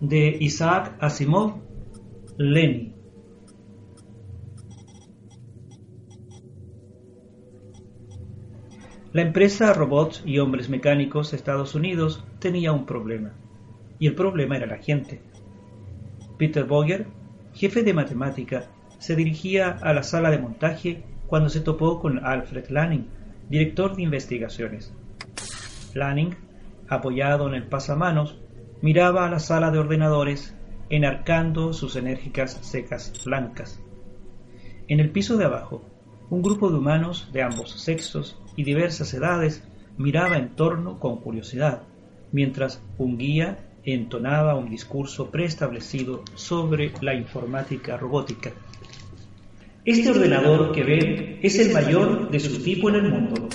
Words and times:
de 0.00 0.36
Isaac 0.40 0.96
Asimov, 1.00 1.54
Lenny. 2.36 2.94
La 9.12 9.22
empresa 9.22 9.72
Robots 9.72 10.22
y 10.26 10.38
Hombres 10.38 10.68
Mecánicos 10.68 11.32
Estados 11.32 11.74
Unidos 11.74 12.22
tenía 12.38 12.72
un 12.72 12.84
problema, 12.84 13.32
y 13.98 14.08
el 14.08 14.14
problema 14.14 14.58
era 14.58 14.66
la 14.66 14.76
gente. 14.76 15.22
Peter 16.36 16.64
Boger, 16.64 17.06
jefe 17.54 17.82
de 17.82 17.94
matemática, 17.94 18.64
se 18.98 19.16
dirigía 19.16 19.70
a 19.70 19.94
la 19.94 20.02
sala 20.02 20.30
de 20.30 20.38
montaje 20.38 21.04
cuando 21.26 21.48
se 21.48 21.60
topó 21.60 21.98
con 21.98 22.24
Alfred 22.24 22.68
Lanning, 22.68 23.06
director 23.48 23.96
de 23.96 24.02
investigaciones. 24.02 24.92
Lanning, 25.94 26.36
apoyado 26.88 27.48
en 27.48 27.54
el 27.54 27.62
pasamanos, 27.62 28.38
miraba 28.82 29.26
a 29.26 29.30
la 29.30 29.38
sala 29.38 29.70
de 29.70 29.78
ordenadores 29.78 30.54
enarcando 30.90 31.72
sus 31.72 31.96
enérgicas 31.96 32.58
secas 32.62 33.12
blancas. 33.24 33.80
En 34.88 35.00
el 35.00 35.10
piso 35.10 35.36
de 35.36 35.44
abajo, 35.44 35.82
un 36.30 36.42
grupo 36.42 36.70
de 36.70 36.78
humanos 36.78 37.28
de 37.32 37.42
ambos 37.42 37.72
sexos 37.72 38.38
y 38.56 38.62
diversas 38.64 39.12
edades 39.14 39.64
miraba 39.96 40.36
en 40.38 40.50
torno 40.50 41.00
con 41.00 41.20
curiosidad, 41.20 41.82
mientras 42.32 42.82
un 42.98 43.16
guía 43.18 43.58
entonaba 43.84 44.56
un 44.56 44.68
discurso 44.68 45.30
preestablecido 45.30 46.24
sobre 46.34 46.92
la 47.00 47.14
informática 47.14 47.96
robótica. 47.96 48.50
Este 49.84 50.10
ordenador 50.10 50.72
que 50.72 50.82
ven 50.82 51.38
es 51.42 51.60
el 51.60 51.72
mayor 51.72 52.28
de 52.30 52.40
su 52.40 52.60
tipo 52.62 52.88
en 52.88 52.96
el 52.96 53.08
mundo. 53.08 53.48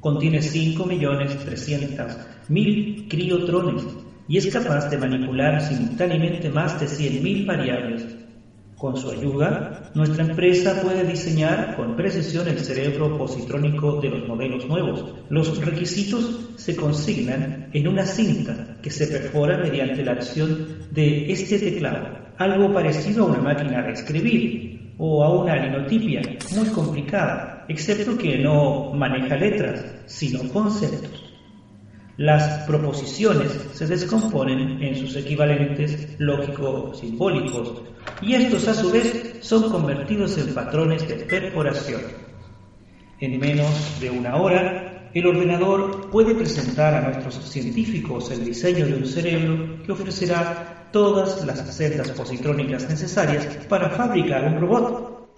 Contiene 0.00 0.40
5.300.000 0.40 3.08
criotrones 3.08 4.03
y 4.28 4.38
es 4.38 4.46
capaz 4.46 4.88
de 4.88 4.98
manipular 4.98 5.60
simultáneamente 5.60 6.48
más 6.48 6.80
de 6.80 6.86
100.000 6.86 7.46
variables. 7.46 8.06
Con 8.76 8.96
su 8.96 9.10
ayuda, 9.10 9.90
nuestra 9.94 10.24
empresa 10.24 10.80
puede 10.82 11.04
diseñar 11.04 11.76
con 11.76 11.96
precisión 11.96 12.48
el 12.48 12.58
cerebro 12.58 13.16
positrónico 13.16 14.00
de 14.00 14.10
los 14.10 14.28
modelos 14.28 14.66
nuevos. 14.66 15.14
Los 15.30 15.64
requisitos 15.64 16.50
se 16.56 16.74
consignan 16.74 17.70
en 17.72 17.88
una 17.88 18.04
cinta 18.04 18.76
que 18.82 18.90
se 18.90 19.06
perfora 19.06 19.58
mediante 19.58 20.04
la 20.04 20.12
acción 20.12 20.66
de 20.90 21.30
este 21.32 21.58
teclado, 21.58 22.08
algo 22.36 22.72
parecido 22.72 23.24
a 23.24 23.28
una 23.28 23.40
máquina 23.40 23.82
de 23.82 23.92
escribir 23.92 24.92
o 24.98 25.24
a 25.24 25.42
una 25.42 25.56
linotipia 25.56 26.20
muy 26.54 26.68
complicada, 26.68 27.64
excepto 27.68 28.18
que 28.18 28.38
no 28.38 28.92
maneja 28.92 29.36
letras, 29.36 29.84
sino 30.06 30.46
conceptos. 30.52 31.23
Las 32.16 32.64
proposiciones 32.64 33.50
se 33.72 33.88
descomponen 33.88 34.80
en 34.80 34.94
sus 34.94 35.16
equivalentes 35.16 36.14
lógico-simbólicos 36.18 37.82
y 38.22 38.34
estos 38.34 38.68
a 38.68 38.74
su 38.74 38.92
vez 38.92 39.38
son 39.40 39.68
convertidos 39.68 40.38
en 40.38 40.54
patrones 40.54 41.08
de 41.08 41.16
perforación. 41.16 42.02
En 43.18 43.40
menos 43.40 44.00
de 44.00 44.10
una 44.10 44.36
hora, 44.36 45.10
el 45.12 45.26
ordenador 45.26 46.08
puede 46.10 46.36
presentar 46.36 46.94
a 46.94 47.00
nuestros 47.00 47.34
científicos 47.50 48.30
el 48.30 48.44
diseño 48.44 48.86
de 48.86 48.94
un 48.94 49.06
cerebro 49.06 49.82
que 49.82 49.90
ofrecerá 49.90 50.90
todas 50.92 51.44
las 51.44 51.76
celdas 51.76 52.12
positrónicas 52.12 52.88
necesarias 52.88 53.44
para 53.68 53.90
fabricar 53.90 54.44
un 54.44 54.60
robot. 54.60 55.28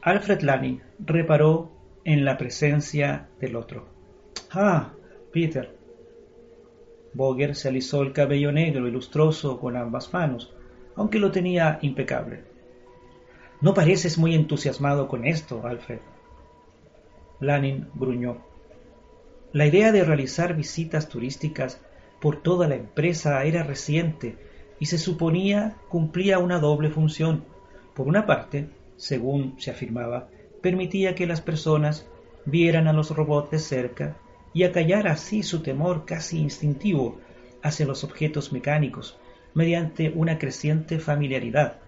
Alfred 0.00 0.40
Lanning 0.40 0.80
reparó 0.98 1.72
en 2.04 2.24
la 2.24 2.38
presencia 2.38 3.28
del 3.38 3.54
otro. 3.54 3.97
Ah, 4.52 4.92
Peter. 5.32 5.76
Boger 7.12 7.54
se 7.54 7.68
alisó 7.68 8.02
el 8.02 8.12
cabello 8.12 8.52
negro 8.52 8.86
y 8.86 8.90
lustroso 8.90 9.58
con 9.58 9.76
ambas 9.76 10.12
manos, 10.12 10.52
aunque 10.94 11.18
lo 11.18 11.30
tenía 11.30 11.78
impecable. 11.82 12.44
No 13.60 13.74
pareces 13.74 14.18
muy 14.18 14.34
entusiasmado 14.34 15.08
con 15.08 15.26
esto, 15.26 15.66
Alfred. 15.66 16.00
Lanning 17.40 17.88
gruñó. 17.94 18.38
La 19.52 19.66
idea 19.66 19.92
de 19.92 20.04
realizar 20.04 20.54
visitas 20.54 21.08
turísticas 21.08 21.80
por 22.20 22.42
toda 22.42 22.68
la 22.68 22.76
empresa 22.76 23.44
era 23.44 23.62
reciente 23.62 24.36
y 24.78 24.86
se 24.86 24.98
suponía 24.98 25.76
cumplía 25.88 26.38
una 26.38 26.58
doble 26.58 26.90
función. 26.90 27.44
Por 27.94 28.06
una 28.06 28.26
parte, 28.26 28.68
según 28.96 29.54
se 29.58 29.70
afirmaba, 29.70 30.28
permitía 30.60 31.14
que 31.14 31.26
las 31.26 31.40
personas 31.40 32.06
vieran 32.44 32.86
a 32.86 32.92
los 32.92 33.10
robots 33.10 33.50
de 33.50 33.58
cerca 33.58 34.16
y 34.54 34.64
acallar 34.64 35.08
así 35.08 35.42
su 35.42 35.62
temor 35.62 36.04
casi 36.04 36.38
instintivo 36.38 37.18
hacia 37.62 37.86
los 37.86 38.04
objetos 38.04 38.52
mecánicos 38.52 39.18
mediante 39.54 40.10
una 40.14 40.38
creciente 40.38 40.98
familiaridad. 40.98 41.78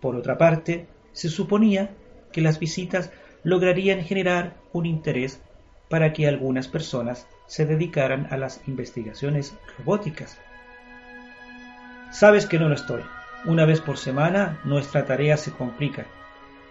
Por 0.00 0.16
otra 0.16 0.38
parte, 0.38 0.86
se 1.12 1.28
suponía 1.28 1.90
que 2.32 2.40
las 2.40 2.58
visitas 2.58 3.10
lograrían 3.42 4.02
generar 4.02 4.56
un 4.72 4.86
interés 4.86 5.40
para 5.88 6.12
que 6.12 6.26
algunas 6.26 6.68
personas 6.68 7.26
se 7.46 7.66
dedicaran 7.66 8.28
a 8.30 8.36
las 8.36 8.60
investigaciones 8.68 9.56
robóticas. 9.78 10.38
Sabes 12.10 12.46
que 12.46 12.58
no 12.58 12.68
lo 12.68 12.74
estoy. 12.74 13.02
Una 13.44 13.64
vez 13.64 13.80
por 13.80 13.98
semana 13.98 14.60
nuestra 14.64 15.04
tarea 15.04 15.36
se 15.36 15.52
complica. 15.52 16.06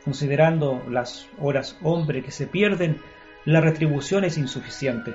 Considerando 0.03 0.83
las 0.89 1.27
horas 1.39 1.77
hombre 1.83 2.23
que 2.23 2.31
se 2.31 2.47
pierden, 2.47 3.01
la 3.45 3.61
retribución 3.61 4.23
es 4.23 4.37
insuficiente. 4.37 5.13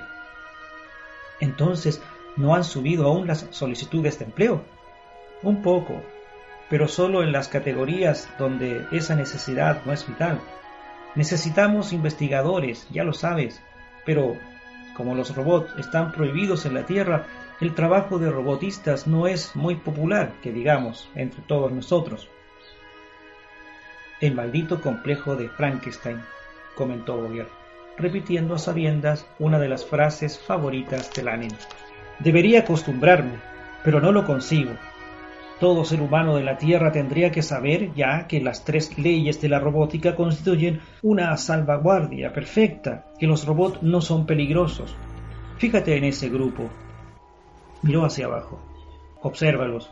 Entonces, 1.42 2.00
¿no 2.36 2.54
han 2.54 2.62
subido 2.62 3.08
aún 3.08 3.26
las 3.26 3.48
solicitudes 3.50 4.16
de 4.16 4.26
empleo? 4.26 4.62
Un 5.42 5.60
poco, 5.60 6.00
pero 6.70 6.86
solo 6.86 7.25
en 7.25 7.32
las 7.32 7.48
categorías 7.48 8.28
donde 8.38 8.86
esa 8.92 9.16
necesidad 9.16 9.82
no 9.84 9.92
es 9.92 10.06
vital. 10.06 10.41
Necesitamos 11.16 11.92
investigadores, 11.92 12.86
ya 12.92 13.03
lo 13.03 13.12
sabes, 13.12 13.60
pero 14.06 14.36
como 14.97 15.16
los 15.16 15.34
robots 15.34 15.76
están 15.78 16.12
prohibidos 16.12 16.64
en 16.64 16.75
la 16.75 16.86
Tierra, 16.86 17.26
el 17.60 17.74
trabajo 17.74 18.20
de 18.20 18.30
robotistas 18.30 19.09
no 19.09 19.26
es 19.26 19.56
muy 19.56 19.74
popular, 19.74 20.34
que 20.44 20.53
digamos, 20.53 21.10
entre 21.16 21.42
todos 21.42 21.72
nosotros. 21.72 22.28
El 24.20 24.36
maldito 24.36 24.80
complejo 24.80 25.34
de 25.34 25.48
Frankenstein, 25.48 26.22
comentó 26.76 27.16
Boyer 27.16 27.61
repitiendo 27.97 28.54
a 28.54 28.58
sabiendas 28.58 29.26
una 29.38 29.58
de 29.58 29.69
las 29.69 29.84
frases 29.84 30.38
favoritas 30.38 31.12
de 31.14 31.22
Lanin. 31.22 31.53
Debería 32.19 32.60
acostumbrarme, 32.60 33.34
pero 33.84 34.00
no 34.00 34.12
lo 34.12 34.25
consigo. 34.25 34.72
Todo 35.60 35.84
ser 35.84 36.00
humano 36.00 36.36
de 36.36 36.42
la 36.42 36.58
Tierra 36.58 36.91
tendría 36.91 37.30
que 37.30 37.42
saber 37.42 37.94
ya 37.94 38.26
que 38.26 38.41
las 38.41 38.64
tres 38.64 38.98
leyes 38.98 39.41
de 39.41 39.48
la 39.48 39.60
robótica 39.60 40.16
constituyen 40.16 40.80
una 41.03 41.36
salvaguardia 41.36 42.32
perfecta, 42.32 43.06
que 43.19 43.26
los 43.26 43.47
robots 43.47 43.82
no 43.82 44.00
son 44.00 44.26
peligrosos. 44.26 44.97
Fíjate 45.59 45.97
en 45.97 46.04
ese 46.04 46.28
grupo. 46.28 46.69
Miró 47.82 48.04
hacia 48.04 48.26
abajo. 48.26 48.60
Obsérvalos. 49.22 49.91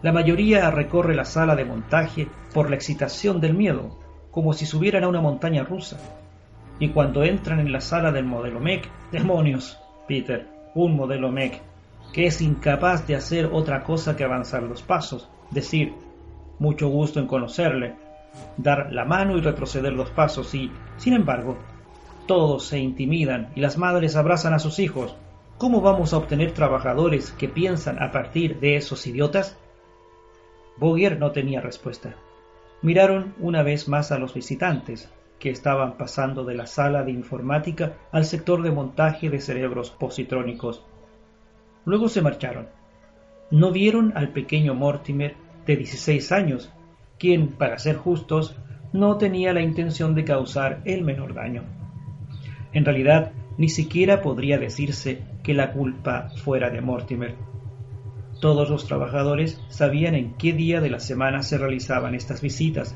La 0.00 0.12
mayoría 0.12 0.70
recorre 0.70 1.14
la 1.14 1.26
sala 1.26 1.54
de 1.54 1.66
montaje 1.66 2.26
por 2.54 2.70
la 2.70 2.76
excitación 2.76 3.40
del 3.42 3.52
miedo, 3.52 3.98
como 4.30 4.54
si 4.54 4.64
subieran 4.64 5.04
a 5.04 5.08
una 5.08 5.20
montaña 5.20 5.64
rusa 5.64 5.98
y 6.80 6.88
cuando 6.88 7.22
entran 7.22 7.60
en 7.60 7.70
la 7.70 7.80
sala 7.80 8.10
del 8.10 8.24
modelo 8.24 8.58
MEC, 8.58 8.88
demonios, 9.12 9.78
Peter, 10.08 10.48
un 10.74 10.96
modelo 10.96 11.30
MEC, 11.30 11.60
que 12.12 12.26
es 12.26 12.40
incapaz 12.40 13.06
de 13.06 13.14
hacer 13.14 13.50
otra 13.52 13.84
cosa 13.84 14.16
que 14.16 14.24
avanzar 14.24 14.62
los 14.62 14.82
pasos, 14.82 15.28
decir, 15.50 15.92
mucho 16.58 16.88
gusto 16.88 17.20
en 17.20 17.26
conocerle, 17.26 17.94
dar 18.56 18.92
la 18.92 19.04
mano 19.04 19.36
y 19.36 19.42
retroceder 19.42 19.92
los 19.92 20.10
pasos 20.10 20.54
y, 20.54 20.72
sin 20.96 21.12
embargo, 21.12 21.58
todos 22.26 22.64
se 22.64 22.78
intimidan 22.78 23.50
y 23.54 23.60
las 23.60 23.76
madres 23.76 24.16
abrazan 24.16 24.54
a 24.54 24.58
sus 24.58 24.78
hijos. 24.78 25.14
¿Cómo 25.58 25.82
vamos 25.82 26.14
a 26.14 26.16
obtener 26.16 26.52
trabajadores 26.52 27.32
que 27.32 27.48
piensan 27.48 28.02
a 28.02 28.10
partir 28.10 28.58
de 28.58 28.76
esos 28.76 29.06
idiotas? 29.06 29.58
Bogier 30.78 31.18
no 31.18 31.32
tenía 31.32 31.60
respuesta. 31.60 32.14
Miraron 32.80 33.34
una 33.38 33.62
vez 33.62 33.86
más 33.86 34.12
a 34.12 34.18
los 34.18 34.32
visitantes, 34.32 35.12
que 35.40 35.50
estaban 35.50 35.96
pasando 35.96 36.44
de 36.44 36.54
la 36.54 36.66
sala 36.66 37.02
de 37.02 37.10
informática 37.10 37.94
al 38.12 38.24
sector 38.24 38.62
de 38.62 38.70
montaje 38.70 39.30
de 39.30 39.40
cerebros 39.40 39.90
positrónicos. 39.90 40.84
Luego 41.84 42.08
se 42.08 42.22
marcharon. 42.22 42.68
No 43.50 43.72
vieron 43.72 44.12
al 44.14 44.28
pequeño 44.28 44.74
Mortimer 44.74 45.34
de 45.66 45.76
16 45.76 46.30
años, 46.30 46.70
quien, 47.18 47.48
para 47.48 47.78
ser 47.78 47.96
justos, 47.96 48.54
no 48.92 49.16
tenía 49.16 49.52
la 49.52 49.62
intención 49.62 50.14
de 50.14 50.24
causar 50.24 50.82
el 50.84 51.02
menor 51.02 51.34
daño. 51.34 51.64
En 52.72 52.84
realidad, 52.84 53.32
ni 53.56 53.68
siquiera 53.68 54.20
podría 54.20 54.58
decirse 54.58 55.22
que 55.42 55.54
la 55.54 55.72
culpa 55.72 56.28
fuera 56.44 56.70
de 56.70 56.80
Mortimer. 56.80 57.34
Todos 58.40 58.68
los 58.70 58.86
trabajadores 58.86 59.60
sabían 59.68 60.14
en 60.14 60.34
qué 60.34 60.52
día 60.52 60.80
de 60.80 60.90
la 60.90 61.00
semana 61.00 61.42
se 61.42 61.58
realizaban 61.58 62.14
estas 62.14 62.40
visitas. 62.40 62.94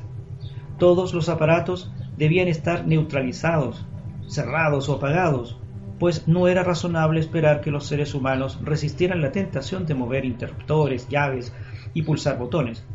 Todos 0.77 1.13
los 1.13 1.29
aparatos 1.29 1.91
debían 2.17 2.47
estar 2.47 2.87
neutralizados, 2.87 3.85
cerrados 4.27 4.89
o 4.89 4.95
apagados, 4.95 5.59
pues 5.99 6.27
no 6.27 6.47
era 6.47 6.63
razonable 6.63 7.19
esperar 7.19 7.61
que 7.61 7.71
los 7.71 7.85
seres 7.85 8.13
humanos 8.13 8.59
resistieran 8.63 9.21
la 9.21 9.31
tentación 9.31 9.85
de 9.85 9.95
mover 9.95 10.25
interruptores, 10.25 11.07
llaves 11.07 11.53
y 11.93 12.01
pulsar 12.01 12.37
botones. 12.37 12.85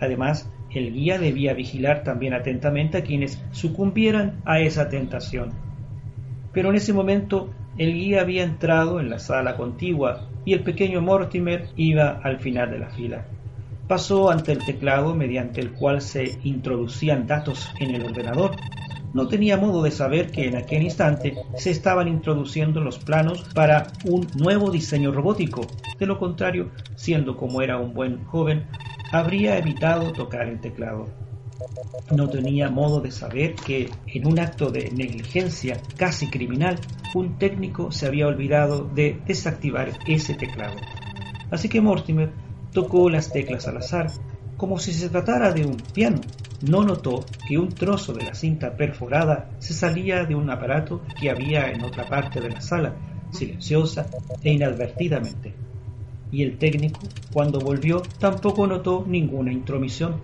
Además, 0.00 0.50
el 0.70 0.92
guía 0.92 1.18
debía 1.18 1.54
vigilar 1.54 2.02
también 2.04 2.34
atentamente 2.34 2.98
a 2.98 3.02
quienes 3.02 3.42
sucumbieran 3.52 4.40
a 4.44 4.60
esa 4.60 4.88
tentación. 4.88 5.52
Pero 6.52 6.70
en 6.70 6.76
ese 6.76 6.92
momento 6.92 7.50
el 7.76 7.94
guía 7.94 8.22
había 8.22 8.44
entrado 8.44 9.00
en 9.00 9.10
la 9.10 9.18
sala 9.18 9.56
contigua 9.56 10.28
y 10.44 10.52
el 10.52 10.62
pequeño 10.62 11.00
Mortimer 11.00 11.68
iba 11.76 12.20
al 12.22 12.38
final 12.38 12.70
de 12.70 12.78
la 12.78 12.90
fila. 12.90 13.26
Pasó 13.88 14.30
ante 14.30 14.52
el 14.52 14.64
teclado 14.64 15.14
mediante 15.14 15.62
el 15.62 15.72
cual 15.72 16.02
se 16.02 16.38
introducían 16.44 17.26
datos 17.26 17.70
en 17.80 17.94
el 17.94 18.04
ordenador. 18.04 18.54
No 19.14 19.28
tenía 19.28 19.56
modo 19.56 19.82
de 19.82 19.90
saber 19.90 20.30
que 20.30 20.46
en 20.46 20.56
aquel 20.56 20.82
instante 20.82 21.34
se 21.56 21.70
estaban 21.70 22.06
introduciendo 22.06 22.80
los 22.80 22.98
planos 22.98 23.44
para 23.54 23.86
un 24.04 24.26
nuevo 24.34 24.70
diseño 24.70 25.10
robótico. 25.10 25.62
De 25.98 26.04
lo 26.04 26.18
contrario, 26.18 26.70
siendo 26.96 27.34
como 27.38 27.62
era 27.62 27.78
un 27.78 27.94
buen 27.94 28.24
joven, 28.26 28.66
habría 29.10 29.56
evitado 29.56 30.12
tocar 30.12 30.48
el 30.48 30.60
teclado. 30.60 31.06
No 32.14 32.28
tenía 32.28 32.68
modo 32.68 33.00
de 33.00 33.10
saber 33.10 33.54
que, 33.54 33.88
en 34.06 34.26
un 34.26 34.38
acto 34.38 34.70
de 34.70 34.90
negligencia 34.90 35.80
casi 35.96 36.28
criminal, 36.28 36.78
un 37.14 37.38
técnico 37.38 37.90
se 37.90 38.06
había 38.06 38.26
olvidado 38.26 38.84
de 38.84 39.18
desactivar 39.26 39.92
ese 40.06 40.34
teclado. 40.34 40.76
Así 41.50 41.70
que 41.70 41.80
Mortimer 41.80 42.30
tocó 42.72 43.10
las 43.10 43.32
teclas 43.32 43.66
al 43.68 43.78
azar, 43.78 44.10
como 44.56 44.78
si 44.78 44.92
se 44.92 45.08
tratara 45.08 45.52
de 45.52 45.64
un 45.64 45.76
piano. 45.76 46.20
No 46.60 46.82
notó 46.82 47.24
que 47.46 47.56
un 47.56 47.68
trozo 47.68 48.12
de 48.12 48.24
la 48.24 48.34
cinta 48.34 48.76
perforada 48.76 49.50
se 49.58 49.74
salía 49.74 50.24
de 50.24 50.34
un 50.34 50.50
aparato 50.50 51.02
que 51.20 51.30
había 51.30 51.70
en 51.70 51.82
otra 51.82 52.08
parte 52.08 52.40
de 52.40 52.50
la 52.50 52.60
sala, 52.60 52.94
silenciosa 53.30 54.08
e 54.42 54.52
inadvertidamente. 54.52 55.54
Y 56.32 56.42
el 56.42 56.58
técnico, 56.58 57.00
cuando 57.32 57.60
volvió, 57.60 58.02
tampoco 58.18 58.66
notó 58.66 59.04
ninguna 59.06 59.52
intromisión. 59.52 60.16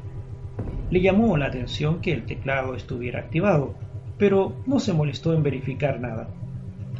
Le 0.91 1.00
llamó 1.00 1.37
la 1.37 1.46
atención 1.46 2.00
que 2.00 2.12
el 2.12 2.26
teclado 2.26 2.75
estuviera 2.75 3.20
activado, 3.20 3.75
pero 4.19 4.55
no 4.67 4.81
se 4.81 4.93
molestó 4.93 5.32
en 5.32 5.43
verificar 5.43 6.00
nada. 6.00 6.29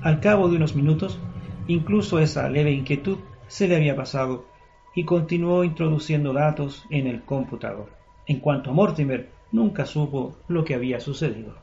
Al 0.01 0.21
cabo 0.21 0.49
de 0.49 0.57
unos 0.57 0.77
minutos, 0.77 1.19
incluso 1.67 2.19
esa 2.19 2.49
leve 2.49 2.73
inquietud 2.73 3.19
se 3.49 3.69
le 3.69 3.77
había 3.77 3.97
pasado 3.97 4.47
y 4.95 5.05
continuó 5.05 5.65
introduciendo 5.65 6.33
datos 6.33 6.85
en 6.91 7.07
el 7.07 7.23
computador. 7.23 7.91
En 8.27 8.41
cuanto 8.41 8.71
a 8.71 8.73
Mortimer, 8.73 9.29
nunca 9.53 9.87
supo 9.87 10.37
lo 10.49 10.65
que 10.65 10.75
había 10.75 11.01
sucedido. 11.01 11.55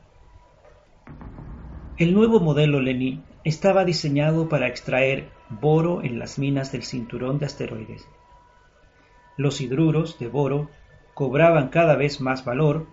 El 1.97 2.13
nuevo 2.13 2.39
modelo 2.39 2.79
Lenny 2.81 3.21
estaba 3.43 3.85
diseñado 3.85 4.49
para 4.49 4.67
extraer 4.67 5.29
boro 5.49 6.01
en 6.03 6.19
las 6.19 6.39
minas 6.39 6.71
del 6.71 6.83
cinturón 6.83 7.39
de 7.39 7.45
asteroides. 7.45 8.07
Los 9.37 9.61
hidruros 9.61 10.19
de 10.19 10.27
boro 10.27 10.69
cobraban 11.13 11.69
cada 11.69 11.95
vez 11.95 12.21
más 12.21 12.45
valor 12.45 12.87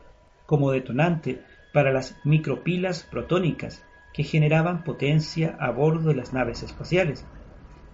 como 0.47 0.71
detonante 0.71 1.43
para 1.73 1.93
las 1.93 2.17
micropilas 2.25 3.03
protónicas 3.03 3.85
que 4.13 4.25
generaban 4.25 4.85
potencia 4.85 5.57
a 5.61 5.71
bordo 5.71 6.09
de 6.09 6.15
las 6.15 6.33
naves 6.33 6.63
espaciales, 6.63 7.27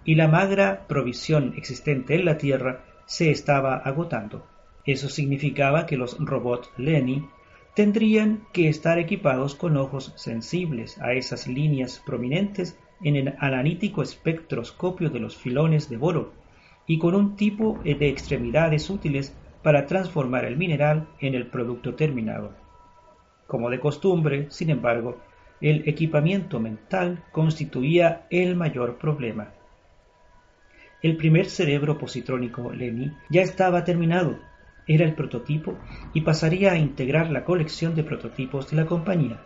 y 0.05 0.15
la 0.15 0.27
magra 0.27 0.85
provisión 0.87 1.53
existente 1.57 2.15
en 2.15 2.25
la 2.25 2.37
Tierra 2.37 2.85
se 3.05 3.31
estaba 3.31 3.75
agotando. 3.77 4.45
Eso 4.85 5.09
significaba 5.09 5.87
que 5.87 5.97
los 5.97 6.17
robots 6.19 6.69
Lenny 6.77 7.27
tendrían 7.75 8.47
que 8.53 8.69
estar 8.69 8.99
equipados 8.99 9.55
con 9.55 9.75
ojos 9.77 10.13
sensibles 10.15 11.01
a 11.01 11.13
esas 11.13 11.47
líneas 11.47 12.01
prominentes 12.05 12.79
en 13.03 13.15
el 13.15 13.35
analítico 13.39 14.01
espectroscopio 14.01 15.09
de 15.09 15.19
los 15.19 15.35
filones 15.35 15.89
de 15.89 15.97
boro 15.97 16.33
y 16.87 16.99
con 16.99 17.15
un 17.15 17.35
tipo 17.35 17.79
de 17.83 18.07
extremidades 18.07 18.89
útiles 18.89 19.35
para 19.63 19.87
transformar 19.87 20.45
el 20.45 20.55
mineral 20.55 21.07
en 21.19 21.33
el 21.33 21.47
producto 21.47 21.95
terminado. 21.95 22.53
Como 23.47 23.69
de 23.69 23.79
costumbre, 23.79 24.45
sin 24.49 24.69
embargo, 24.69 25.17
el 25.61 25.87
equipamiento 25.89 26.59
mental 26.59 27.23
constituía 27.31 28.27
el 28.29 28.55
mayor 28.55 28.97
problema. 28.97 29.53
El 31.05 31.17
primer 31.17 31.45
cerebro 31.51 31.99
positrónico 31.99 32.73
Lenny 32.73 33.11
ya 33.29 33.43
estaba 33.43 33.83
terminado, 33.83 34.39
era 34.87 35.05
el 35.05 35.13
prototipo 35.13 35.77
y 36.15 36.21
pasaría 36.21 36.71
a 36.71 36.79
integrar 36.79 37.29
la 37.29 37.43
colección 37.43 37.93
de 37.93 38.03
prototipos 38.03 38.71
de 38.71 38.77
la 38.77 38.87
compañía. 38.87 39.39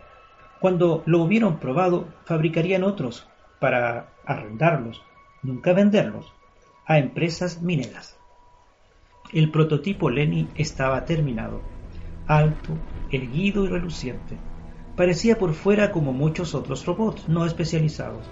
Cuando 0.58 1.02
lo 1.04 1.20
hubieron 1.20 1.58
probado, 1.58 2.08
fabricarían 2.24 2.82
otros 2.82 3.28
para 3.58 4.08
arrendarlos, 4.24 5.02
nunca 5.42 5.74
venderlos, 5.74 6.32
a 6.86 6.98
empresas 6.98 7.60
mineras. 7.60 8.18
El 9.30 9.50
prototipo 9.50 10.08
Lenny 10.08 10.48
estaba 10.54 11.04
terminado, 11.04 11.60
alto, 12.26 12.72
erguido 13.10 13.66
y 13.66 13.68
reluciente. 13.68 14.38
Parecía 14.96 15.36
por 15.36 15.52
fuera 15.52 15.92
como 15.92 16.14
muchos 16.14 16.54
otros 16.54 16.86
robots 16.86 17.28
no 17.28 17.44
especializados. 17.44 18.26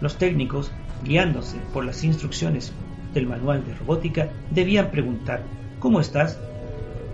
Los 0.00 0.18
técnicos, 0.18 0.72
guiándose 1.04 1.58
por 1.72 1.84
las 1.84 2.04
instrucciones 2.04 2.72
del 3.14 3.26
manual 3.26 3.64
de 3.64 3.74
robótica, 3.74 4.28
debían 4.50 4.90
preguntar 4.90 5.42
¿Cómo 5.78 6.00
estás? 6.00 6.38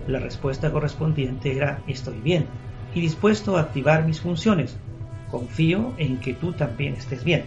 La 0.07 0.19
respuesta 0.19 0.71
correspondiente 0.71 1.55
era 1.55 1.81
Estoy 1.87 2.19
bien 2.19 2.45
y 2.95 3.01
dispuesto 3.01 3.57
a 3.57 3.61
activar 3.61 4.05
mis 4.05 4.21
funciones. 4.21 4.77
Confío 5.31 5.93
en 5.97 6.19
que 6.19 6.33
tú 6.33 6.53
también 6.53 6.93
estés 6.93 7.23
bien. 7.23 7.43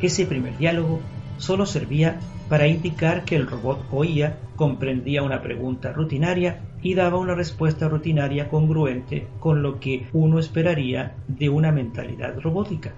Ese 0.00 0.26
primer 0.26 0.56
diálogo 0.58 1.00
solo 1.38 1.66
servía 1.66 2.20
para 2.48 2.66
indicar 2.66 3.24
que 3.24 3.36
el 3.36 3.46
robot 3.46 3.84
oía, 3.90 4.38
comprendía 4.56 5.22
una 5.22 5.42
pregunta 5.42 5.92
rutinaria 5.92 6.60
y 6.82 6.94
daba 6.94 7.18
una 7.18 7.34
respuesta 7.34 7.88
rutinaria 7.88 8.48
congruente 8.48 9.26
con 9.40 9.62
lo 9.62 9.80
que 9.80 10.06
uno 10.12 10.38
esperaría 10.38 11.14
de 11.26 11.48
una 11.48 11.72
mentalidad 11.72 12.38
robótica. 12.40 12.92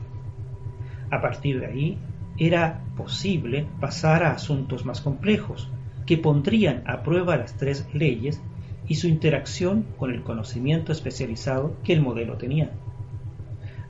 A 1.11 1.21
partir 1.21 1.61
de 1.61 1.67
ahí, 1.67 1.99
era 2.39 2.85
posible 2.97 3.67
pasar 3.81 4.23
a 4.23 4.33
asuntos 4.33 4.85
más 4.85 5.01
complejos, 5.01 5.69
que 6.07 6.19
pondrían 6.19 6.83
a 6.87 7.03
prueba 7.03 7.37
las 7.37 7.57
tres 7.57 7.87
leyes 7.93 8.41
y 8.87 8.95
su 8.95 9.09
interacción 9.09 9.85
con 9.99 10.13
el 10.13 10.23
conocimiento 10.23 10.93
especializado 10.93 11.77
que 11.85 11.93
el 11.93 12.01
modelo 12.01 12.39
tenía. 12.39 12.71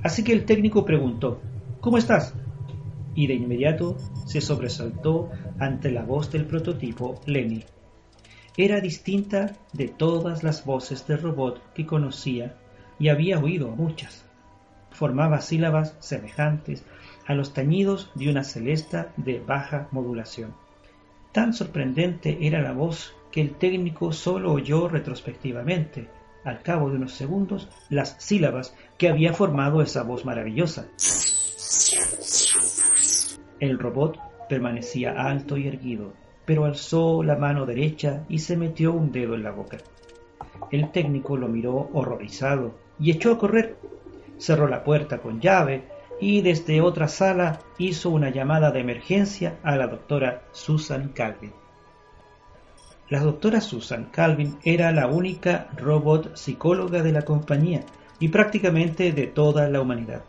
Así 0.02 0.24
que 0.24 0.32
el 0.32 0.44
técnico 0.44 0.84
preguntó, 0.84 1.40
¿Cómo 1.80 1.98
estás? 1.98 2.34
y 3.14 3.26
de 3.26 3.34
inmediato 3.34 3.96
se 4.26 4.40
sobresaltó 4.40 5.30
ante 5.58 5.90
la 5.90 6.02
voz 6.02 6.30
del 6.30 6.44
prototipo 6.44 7.20
Lenny. 7.26 7.64
Era 8.56 8.80
distinta 8.80 9.54
de 9.72 9.88
todas 9.88 10.42
las 10.42 10.64
voces 10.64 11.06
de 11.06 11.16
robot 11.16 11.60
que 11.74 11.86
conocía 11.86 12.54
y 12.98 13.08
había 13.08 13.38
oído 13.38 13.68
muchas. 13.70 14.24
Formaba 14.90 15.40
sílabas 15.40 15.96
semejantes 16.00 16.84
a 17.28 17.34
los 17.34 17.52
tañidos 17.52 18.10
de 18.14 18.30
una 18.30 18.42
celesta 18.42 19.12
de 19.18 19.38
baja 19.38 19.86
modulación. 19.92 20.54
Tan 21.30 21.52
sorprendente 21.52 22.38
era 22.40 22.62
la 22.62 22.72
voz 22.72 23.14
que 23.30 23.42
el 23.42 23.54
técnico 23.54 24.12
solo 24.12 24.50
oyó 24.50 24.88
retrospectivamente, 24.88 26.08
al 26.42 26.62
cabo 26.62 26.88
de 26.88 26.96
unos 26.96 27.12
segundos, 27.12 27.68
las 27.90 28.16
sílabas 28.18 28.74
que 28.96 29.10
había 29.10 29.34
formado 29.34 29.82
esa 29.82 30.02
voz 30.02 30.24
maravillosa. 30.24 30.88
El 33.60 33.78
robot 33.78 34.18
permanecía 34.48 35.12
alto 35.12 35.58
y 35.58 35.68
erguido, 35.68 36.14
pero 36.46 36.64
alzó 36.64 37.22
la 37.22 37.36
mano 37.36 37.66
derecha 37.66 38.24
y 38.30 38.38
se 38.38 38.56
metió 38.56 38.94
un 38.94 39.12
dedo 39.12 39.34
en 39.34 39.42
la 39.42 39.50
boca. 39.50 39.76
El 40.70 40.90
técnico 40.92 41.36
lo 41.36 41.48
miró 41.48 41.90
horrorizado 41.92 42.74
y 42.98 43.10
echó 43.10 43.32
a 43.32 43.38
correr. 43.38 43.76
Cerró 44.38 44.66
la 44.66 44.82
puerta 44.82 45.18
con 45.18 45.40
llave 45.40 45.97
y 46.20 46.42
desde 46.42 46.80
otra 46.80 47.08
sala 47.08 47.60
hizo 47.78 48.10
una 48.10 48.30
llamada 48.30 48.70
de 48.70 48.80
emergencia 48.80 49.58
a 49.62 49.76
la 49.76 49.86
doctora 49.86 50.42
Susan 50.52 51.08
Calvin. 51.08 51.52
La 53.08 53.20
doctora 53.20 53.60
Susan 53.60 54.10
Calvin 54.12 54.58
era 54.64 54.92
la 54.92 55.06
única 55.06 55.68
robot 55.76 56.36
psicóloga 56.36 57.02
de 57.02 57.12
la 57.12 57.22
compañía 57.22 57.80
y 58.20 58.28
prácticamente 58.28 59.12
de 59.12 59.26
toda 59.26 59.68
la 59.68 59.80
humanidad 59.80 60.22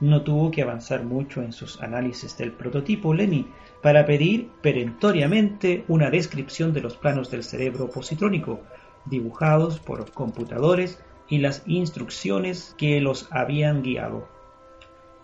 no 0.00 0.22
tuvo 0.22 0.50
que 0.50 0.62
avanzar 0.62 1.04
mucho 1.04 1.42
en 1.42 1.52
sus 1.52 1.80
análisis 1.80 2.36
del 2.36 2.52
prototipo 2.52 3.14
Lenny 3.14 3.46
para 3.82 4.04
pedir 4.04 4.50
perentoriamente 4.60 5.84
una 5.88 6.10
descripción 6.10 6.72
de 6.72 6.82
los 6.82 6.96
planos 6.96 7.30
del 7.30 7.44
cerebro 7.44 7.88
positrónico, 7.88 8.60
dibujados 9.06 9.78
por 9.78 10.10
computadores 10.12 11.02
y 11.28 11.38
las 11.38 11.62
instrucciones 11.66 12.74
que 12.76 13.00
los 13.00 13.28
habían 13.30 13.82
guiado. 13.82 14.28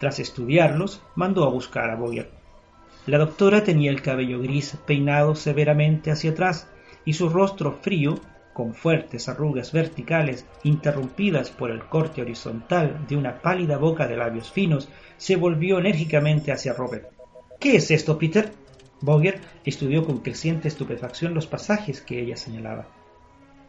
Tras 0.00 0.18
estudiarlos, 0.18 1.02
mandó 1.14 1.44
a 1.44 1.50
buscar 1.50 1.90
a 1.90 1.94
Boyer. 1.94 2.30
La 3.06 3.18
doctora 3.18 3.62
tenía 3.62 3.90
el 3.90 4.00
cabello 4.00 4.40
gris 4.40 4.76
peinado 4.86 5.34
severamente 5.34 6.10
hacia 6.10 6.30
atrás 6.30 6.68
y 7.04 7.12
su 7.12 7.28
rostro 7.28 7.78
frío 7.82 8.18
con 8.54 8.74
fuertes 8.74 9.28
arrugas 9.28 9.72
verticales 9.72 10.46
interrumpidas 10.64 11.50
por 11.50 11.70
el 11.70 11.84
corte 11.84 12.22
horizontal 12.22 13.06
de 13.08 13.16
una 13.16 13.42
pálida 13.42 13.76
boca 13.76 14.06
de 14.06 14.16
labios 14.16 14.50
finos, 14.50 14.88
se 15.18 15.36
volvió 15.36 15.78
enérgicamente 15.78 16.50
hacia 16.50 16.72
Robert. 16.72 17.10
¿Qué 17.58 17.76
es 17.76 17.90
esto, 17.90 18.18
Peter? 18.18 18.52
Boger 19.02 19.40
estudió 19.64 20.04
con 20.04 20.18
creciente 20.20 20.68
estupefacción 20.68 21.34
los 21.34 21.46
pasajes 21.46 22.00
que 22.00 22.20
ella 22.20 22.36
señalaba. 22.36 22.86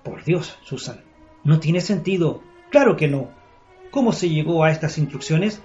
Por 0.04 0.24
Dios, 0.24 0.58
Susan, 0.64 1.02
no 1.44 1.60
tiene 1.60 1.82
sentido. 1.82 2.42
Claro 2.70 2.96
que 2.96 3.10
no. 3.10 3.30
¿Cómo 3.92 4.14
se 4.14 4.30
llegó 4.30 4.64
a 4.64 4.72
estas 4.72 4.98
instrucciones? 4.98 5.62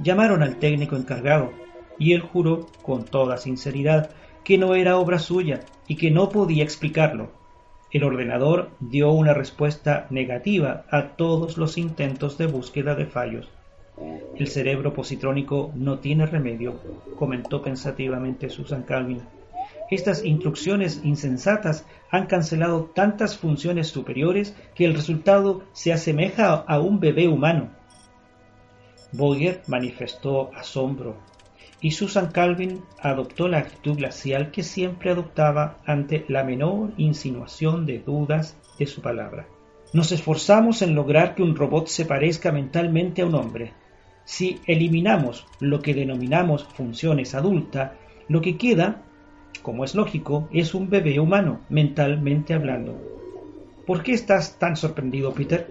Llamaron 0.00 0.42
al 0.42 0.56
técnico 0.56 0.96
encargado, 0.96 1.52
y 1.98 2.12
él 2.12 2.20
juró 2.20 2.66
con 2.82 3.04
toda 3.04 3.36
sinceridad 3.36 4.10
que 4.42 4.58
no 4.58 4.74
era 4.74 4.98
obra 4.98 5.18
suya 5.18 5.60
y 5.86 5.96
que 5.96 6.10
no 6.10 6.28
podía 6.28 6.64
explicarlo. 6.64 7.30
El 7.90 8.04
ordenador 8.04 8.70
dio 8.80 9.12
una 9.12 9.34
respuesta 9.34 10.06
negativa 10.10 10.84
a 10.90 11.10
todos 11.16 11.56
los 11.56 11.78
intentos 11.78 12.36
de 12.38 12.46
búsqueda 12.46 12.94
de 12.94 13.06
fallos. 13.06 13.48
El 14.36 14.48
cerebro 14.48 14.92
positrónico 14.92 15.70
no 15.76 16.00
tiene 16.00 16.26
remedio, 16.26 16.80
comentó 17.16 17.62
pensativamente 17.62 18.50
Susan 18.50 18.82
Calvin. 18.82 19.22
Estas 19.90 20.24
instrucciones 20.24 21.00
insensatas 21.04 21.86
han 22.10 22.26
cancelado 22.26 22.90
tantas 22.94 23.38
funciones 23.38 23.88
superiores 23.88 24.56
que 24.74 24.84
el 24.84 24.94
resultado 24.94 25.62
se 25.72 25.92
asemeja 25.92 26.52
a 26.52 26.80
un 26.80 26.98
bebé 26.98 27.28
humano. 27.28 27.70
Boyer 29.16 29.62
manifestó 29.68 30.50
asombro 30.54 31.16
y 31.80 31.92
Susan 31.92 32.32
Calvin 32.32 32.82
adoptó 33.00 33.46
la 33.46 33.58
actitud 33.58 33.96
glacial 33.96 34.50
que 34.50 34.62
siempre 34.62 35.10
adoptaba 35.10 35.78
ante 35.86 36.24
la 36.28 36.42
menor 36.42 36.92
insinuación 36.96 37.86
de 37.86 38.00
dudas 38.00 38.56
de 38.78 38.86
su 38.86 39.02
palabra. 39.02 39.46
Nos 39.92 40.10
esforzamos 40.10 40.82
en 40.82 40.96
lograr 40.96 41.34
que 41.34 41.42
un 41.42 41.54
robot 41.54 41.86
se 41.86 42.06
parezca 42.06 42.50
mentalmente 42.50 43.22
a 43.22 43.26
un 43.26 43.36
hombre. 43.36 43.72
Si 44.24 44.60
eliminamos 44.66 45.46
lo 45.60 45.80
que 45.80 45.94
denominamos 45.94 46.64
funciones 46.64 47.34
adultas, 47.34 47.92
lo 48.28 48.40
que 48.40 48.56
queda, 48.56 49.02
como 49.62 49.84
es 49.84 49.94
lógico, 49.94 50.48
es 50.52 50.74
un 50.74 50.90
bebé 50.90 51.20
humano, 51.20 51.60
mentalmente 51.68 52.54
hablando. 52.54 52.98
¿Por 53.86 54.02
qué 54.02 54.12
estás 54.12 54.58
tan 54.58 54.76
sorprendido, 54.76 55.32
Peter? 55.32 55.70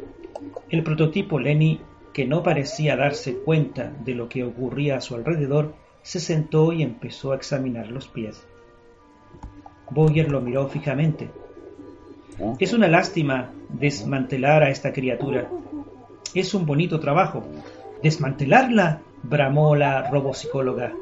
El 0.70 0.84
prototipo 0.84 1.40
Lenny, 1.40 1.82
que 2.14 2.26
no 2.26 2.44
parecía 2.44 2.96
darse 2.96 3.38
cuenta 3.38 3.92
de 4.06 4.14
lo 4.14 4.30
que 4.30 4.44
ocurría 4.44 4.98
a 4.98 5.02
su 5.02 5.16
alrededor, 5.16 5.74
se 6.04 6.20
sentó 6.20 6.72
y 6.72 6.84
empezó 6.84 7.32
a 7.32 7.36
examinar 7.36 7.90
los 7.90 8.08
pies. 8.08 8.46
Boyer 9.90 10.30
lo 10.32 10.42
miró 10.42 10.68
fijamente. 10.68 11.30
Es 12.60 12.74
una 12.74 12.88
lástima 12.88 13.52
desmantelar 13.70 14.64
a 14.64 14.70
esta 14.70 14.92
criatura. 14.92 15.50
Es 16.34 16.54
un 16.54 16.66
bonito 16.66 17.00
trabajo. 17.00 17.46
¿Desmantelarla? 18.02 19.02
bramó 19.24 19.76
la 19.76 20.10
robopsicóloga. 20.10 20.94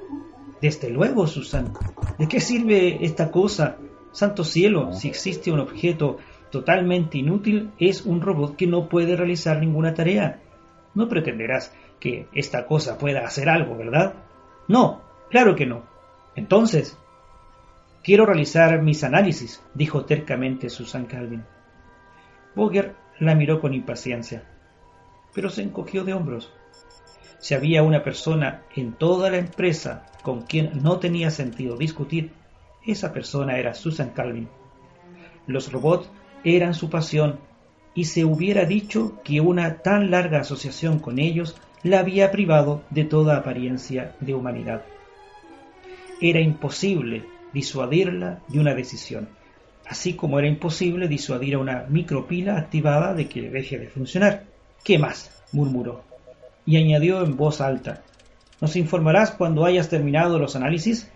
Desde 0.62 0.90
luego, 0.90 1.26
Susan. 1.26 1.74
¿De 2.20 2.28
qué 2.28 2.40
sirve 2.40 3.04
esta 3.04 3.32
cosa? 3.32 3.78
Santo 4.12 4.44
cielo, 4.44 4.94
si 4.94 5.08
existe 5.08 5.52
un 5.52 5.60
objeto 5.60 6.18
totalmente 6.52 7.18
inútil, 7.18 7.72
es 7.80 8.06
un 8.06 8.22
robot 8.22 8.56
que 8.56 8.68
no 8.68 8.88
puede 8.90 9.16
realizar 9.16 9.60
ninguna 9.60 9.94
tarea. 9.94 10.40
No 10.94 11.08
pretenderás 11.08 11.74
que 12.00 12.28
esta 12.34 12.66
cosa 12.66 12.98
pueda 12.98 13.26
hacer 13.26 13.50
algo, 13.50 13.78
¿verdad? 13.78 14.16
No, 14.68 15.02
claro 15.30 15.56
que 15.56 15.66
no. 15.66 15.84
Entonces, 16.36 16.98
quiero 18.04 18.26
realizar 18.26 18.82
mis 18.82 19.04
análisis, 19.04 19.62
dijo 19.74 20.06
tercamente 20.06 20.70
Susan 20.70 21.06
Calvin. 21.06 21.46
Boger 22.56 22.96
la 23.20 23.36
miró 23.36 23.62
con 23.62 23.74
impaciencia, 23.74 24.44
pero 25.34 25.50
se 25.50 25.62
encogió 25.62 26.04
de 26.04 26.14
hombros. 26.14 26.52
Si 27.40 27.54
había 27.54 27.84
una 27.84 28.04
persona 28.04 28.64
en 28.76 28.94
toda 28.94 29.30
la 29.30 29.38
empresa 29.38 30.06
con 30.22 30.42
quien 30.42 30.84
no 30.84 31.00
tenía 31.00 31.32
sentido 31.32 31.78
discutir, 31.78 32.34
esa 32.86 33.14
persona 33.14 33.58
era 33.58 33.74
Susan 33.74 34.10
Calvin. 34.10 34.50
Los 35.48 35.72
robots 35.72 36.10
eran 36.44 36.74
su 36.74 36.90
pasión 36.90 37.40
y 37.94 38.06
se 38.06 38.26
hubiera 38.26 38.66
dicho 38.66 39.22
que 39.24 39.42
una 39.42 39.82
tan 39.82 40.12
larga 40.12 40.42
asociación 40.42 41.00
con 41.00 41.20
ellos 41.20 41.56
la 41.84 42.00
había 42.00 42.32
privado 42.32 42.84
de 42.90 43.04
toda 43.04 43.38
apariencia 43.38 44.16
de 44.20 44.34
humanidad. 44.34 44.84
Era 46.22 46.40
imposible 46.40 47.26
disuadirla 47.54 48.40
de 48.48 48.60
una 48.60 48.74
decisión, 48.76 49.28
así 49.88 50.14
como 50.14 50.40
era 50.40 50.48
imposible 50.48 51.08
disuadir 51.08 51.56
a 51.56 51.60
una 51.60 51.86
micropila 51.90 52.58
activada 52.58 53.14
de 53.14 53.28
que 53.28 53.50
deje 53.50 53.80
de 53.80 53.88
funcionar. 53.88 54.46
¿Qué 54.84 54.98
más? 54.98 55.32
murmuró, 55.52 56.04
y 56.66 56.78
añadió 56.78 57.24
en 57.24 57.36
voz 57.36 57.60
alta. 57.60 58.04
¿Nos 58.62 58.76
informarás 58.76 59.32
cuando 59.32 59.66
hayas 59.66 59.90
terminado 59.90 60.40
los 60.40 60.56
análisis? 60.56 61.12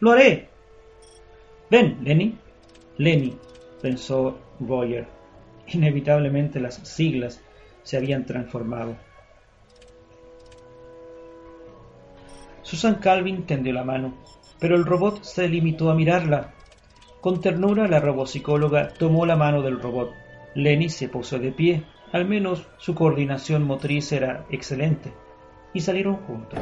Lo 0.00 0.12
haré. 0.12 0.48
Ven, 1.70 1.98
Lenny. 2.02 2.36
Lenny, 2.96 3.36
pensó 3.80 4.38
Roger. 4.58 5.19
Inevitablemente 5.72 6.60
las 6.60 6.74
siglas 6.74 7.40
se 7.82 7.96
habían 7.96 8.26
transformado. 8.26 8.96
Susan 12.62 12.96
Calvin 12.96 13.46
tendió 13.46 13.72
la 13.72 13.84
mano, 13.84 14.14
pero 14.58 14.76
el 14.76 14.84
robot 14.84 15.22
se 15.22 15.48
limitó 15.48 15.90
a 15.90 15.94
mirarla. 15.94 16.52
Con 17.20 17.40
ternura 17.40 17.86
la 17.88 18.00
robopsicóloga 18.00 18.88
tomó 18.94 19.26
la 19.26 19.36
mano 19.36 19.62
del 19.62 19.80
robot. 19.80 20.12
Lenny 20.54 20.88
se 20.88 21.08
puso 21.08 21.38
de 21.38 21.52
pie, 21.52 21.84
al 22.12 22.26
menos 22.26 22.66
su 22.78 22.94
coordinación 22.94 23.64
motriz 23.64 24.10
era 24.12 24.44
excelente, 24.50 25.12
y 25.72 25.80
salieron 25.80 26.16
juntos. 26.16 26.58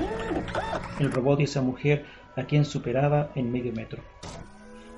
El 0.99 1.11
robot 1.12 1.41
y 1.41 1.45
esa 1.45 1.62
mujer 1.62 2.05
a 2.37 2.45
quien 2.45 2.65
superaba 2.65 3.31
en 3.35 3.50
medio 3.50 3.73
metro. 3.73 4.03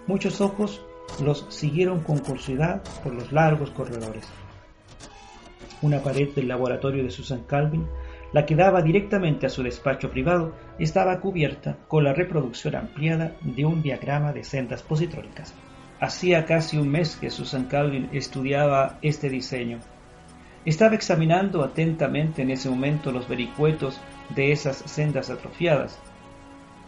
Muchos 0.06 0.40
ojos 0.40 0.82
los 1.22 1.46
siguieron 1.48 2.00
con 2.00 2.18
curiosidad 2.18 2.82
por 3.02 3.14
los 3.14 3.32
largos 3.32 3.70
corredores. 3.70 4.26
Una 5.82 6.02
pared 6.02 6.28
del 6.34 6.48
laboratorio 6.48 7.02
de 7.02 7.10
Susan 7.10 7.44
Calvin 7.46 7.86
la 8.32 8.46
que 8.46 8.54
daba 8.54 8.82
directamente 8.82 9.46
a 9.46 9.50
su 9.50 9.62
despacho 9.62 10.10
privado, 10.10 10.54
estaba 10.78 11.20
cubierta 11.20 11.76
con 11.88 12.04
la 12.04 12.12
reproducción 12.12 12.76
ampliada 12.76 13.32
de 13.42 13.64
un 13.64 13.82
diagrama 13.82 14.32
de 14.32 14.44
sendas 14.44 14.82
positrónicas. 14.82 15.54
Hacía 16.00 16.46
casi 16.46 16.78
un 16.78 16.88
mes 16.88 17.16
que 17.16 17.30
Susan 17.30 17.64
Calvin 17.64 18.08
estudiaba 18.12 18.98
este 19.02 19.28
diseño. 19.28 19.80
Estaba 20.64 20.94
examinando 20.94 21.64
atentamente 21.64 22.42
en 22.42 22.50
ese 22.50 22.70
momento 22.70 23.12
los 23.12 23.28
vericuetos 23.28 24.00
de 24.34 24.52
esas 24.52 24.76
sendas 24.76 25.28
atrofiadas. 25.30 25.98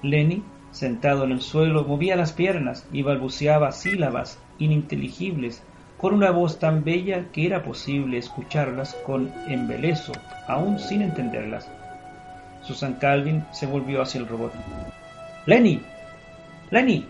Lenny, 0.03 0.43
sentado 0.73 1.25
en 1.25 1.33
el 1.33 1.41
suelo, 1.41 1.85
movía 1.85 2.17
las 2.17 2.33
piernas 2.33 2.87
y 2.93 3.03
balbuceaba 3.03 3.73
sílabas 3.73 4.39
ininteligibles 4.59 5.63
con 5.99 6.15
una 6.15 6.33
voz 6.33 6.59
tan 6.59 6.83
bella 6.83 7.27
que 7.33 7.47
era 7.47 7.63
posible 7.63 8.19
escucharlas 8.19 8.95
con 9.07 9.33
embeleso, 9.47 10.13
aún 10.49 10.79
sin 10.81 11.03
entenderlas. 11.03 11.71
Susan 12.63 12.95
Calvin 12.95 13.45
se 13.53 13.67
volvió 13.67 14.03
hacia 14.03 14.21
el 14.21 14.27
robot. 14.27 14.53
¡Lenny! 15.47 15.81
¡Lenny! 16.71 17.07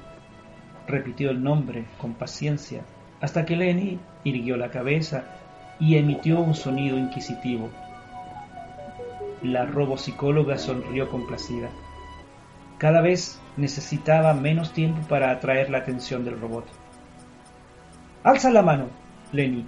repitió 0.87 1.31
el 1.31 1.43
nombre 1.43 1.85
con 1.99 2.15
paciencia, 2.15 2.83
hasta 3.21 3.47
que 3.47 3.57
Lenny 3.57 3.99
irguió 4.25 4.57
la 4.57 4.71
cabeza 4.71 5.25
y 5.79 5.97
emitió 5.97 6.41
un 6.41 6.55
sonido 6.55 6.99
inquisitivo. 6.99 7.71
La 9.43 9.65
robopsicóloga 9.65 10.59
sonrió 10.59 11.09
complacida. 11.09 11.69
Cada 12.83 13.01
vez 13.01 13.39
necesitaba 13.57 14.35
menos 14.35 14.73
tiempo 14.73 15.07
para 15.07 15.31
atraer 15.31 15.71
la 15.71 15.79
atención 15.79 16.25
del 16.25 16.41
robot. 16.41 16.67
Alza 18.25 18.51
la 18.51 18.63
mano, 18.63 18.87
Lenny. 19.31 19.65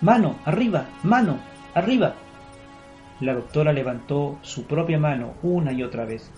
Mano, 0.00 0.36
arriba, 0.44 0.86
mano, 1.02 1.40
arriba. 1.74 2.14
La 3.18 3.34
doctora 3.34 3.72
levantó 3.72 4.38
su 4.42 4.66
propia 4.66 4.96
mano 4.96 5.34
una 5.42 5.72
y 5.72 5.82
otra 5.82 6.04
vez. 6.04 6.30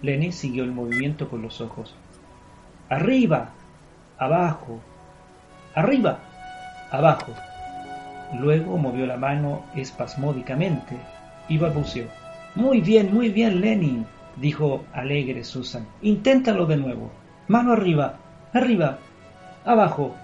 Lenny 0.00 0.32
siguió 0.32 0.64
el 0.64 0.72
movimiento 0.72 1.28
con 1.28 1.42
los 1.42 1.60
ojos. 1.60 1.94
Arriba, 2.88 3.50
abajo, 4.16 4.80
arriba, 5.74 6.18
abajo. 6.90 7.34
Luego 8.40 8.78
movió 8.78 9.04
la 9.04 9.18
mano 9.18 9.66
espasmódicamente 9.74 10.96
y 11.46 11.58
balbuceó. 11.58 12.06
Muy 12.54 12.80
bien, 12.80 13.12
muy 13.12 13.28
bien, 13.28 13.60
Lenny, 13.60 14.06
dijo 14.36 14.84
alegre 14.92 15.44
Susan. 15.44 15.86
Inténtalo 16.02 16.66
de 16.66 16.76
nuevo. 16.76 17.10
Mano 17.48 17.72
arriba, 17.72 18.18
arriba, 18.52 18.98
abajo, 19.64 20.14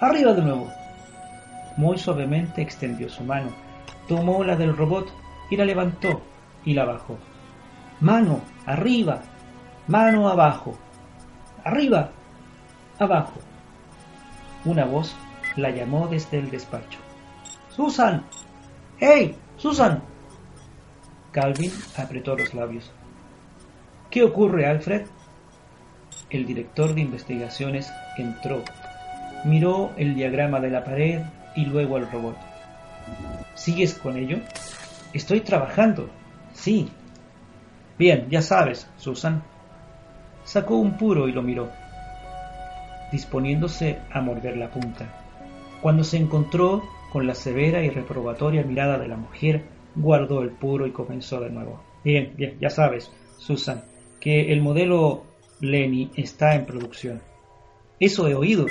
Arriba 0.00 0.32
de 0.32 0.40
nuevo. 0.40 0.72
Muy 1.76 1.98
suavemente 1.98 2.62
extendió 2.62 3.10
su 3.10 3.22
mano, 3.22 3.50
tomó 4.08 4.42
la 4.42 4.56
del 4.56 4.74
robot 4.74 5.12
y 5.50 5.58
la 5.58 5.66
levantó 5.66 6.22
y 6.64 6.72
la 6.72 6.86
bajó. 6.86 7.18
Mano, 8.00 8.40
arriba, 8.64 9.20
mano 9.88 10.26
abajo, 10.26 10.78
arriba, 11.64 12.08
abajo. 12.98 13.40
Una 14.64 14.86
voz 14.86 15.14
la 15.56 15.68
llamó 15.68 16.08
desde 16.08 16.38
el 16.38 16.50
despacho. 16.50 16.98
¡Susan! 17.76 18.24
¡Hey! 18.98 19.36
¡Susan! 19.58 20.02
Calvin 21.30 21.72
apretó 21.98 22.36
los 22.36 22.54
labios. 22.54 22.90
¿Qué 24.10 24.24
ocurre, 24.24 24.66
Alfred? 24.66 25.06
El 26.30 26.44
director 26.44 26.94
de 26.94 27.00
investigaciones 27.00 27.92
entró, 28.18 28.62
miró 29.44 29.92
el 29.96 30.16
diagrama 30.16 30.58
de 30.58 30.70
la 30.70 30.84
pared 30.84 31.22
y 31.54 31.66
luego 31.66 31.96
al 31.96 32.10
robot. 32.10 32.36
¿Sigues 33.54 33.94
con 33.94 34.16
ello? 34.16 34.38
Estoy 35.12 35.42
trabajando. 35.42 36.08
Sí. 36.54 36.88
Bien, 37.98 38.28
ya 38.30 38.42
sabes, 38.42 38.88
Susan. 38.96 39.44
Sacó 40.42 40.76
un 40.76 40.96
puro 40.96 41.28
y 41.28 41.32
lo 41.32 41.42
miró, 41.42 41.70
disponiéndose 43.12 43.98
a 44.10 44.20
morder 44.20 44.56
la 44.56 44.70
punta. 44.70 45.06
Cuando 45.82 46.02
se 46.02 46.16
encontró 46.16 46.82
con 47.12 47.26
la 47.26 47.34
severa 47.34 47.82
y 47.82 47.90
reprobatoria 47.90 48.64
mirada 48.64 48.98
de 48.98 49.06
la 49.06 49.16
mujer, 49.16 49.64
guardó 49.94 50.42
el 50.42 50.50
puro 50.50 50.86
y 50.86 50.92
comenzó 50.92 51.40
de 51.40 51.50
nuevo. 51.50 51.80
Bien, 52.02 52.32
bien, 52.36 52.56
ya 52.60 52.70
sabes, 52.70 53.12
Susan, 53.38 53.84
que 54.20 54.52
el 54.52 54.60
modelo 54.60 55.24
Lenny 55.60 56.10
está 56.16 56.54
en 56.54 56.66
producción. 56.66 57.22
Eso 57.98 58.28
he 58.28 58.34
oído. 58.34 58.66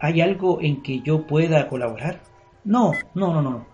¿Hay 0.00 0.20
algo 0.20 0.60
en 0.60 0.82
que 0.82 1.00
yo 1.00 1.26
pueda 1.26 1.68
colaborar? 1.68 2.20
No, 2.64 2.92
no, 3.14 3.32
no, 3.32 3.42
no. 3.42 3.66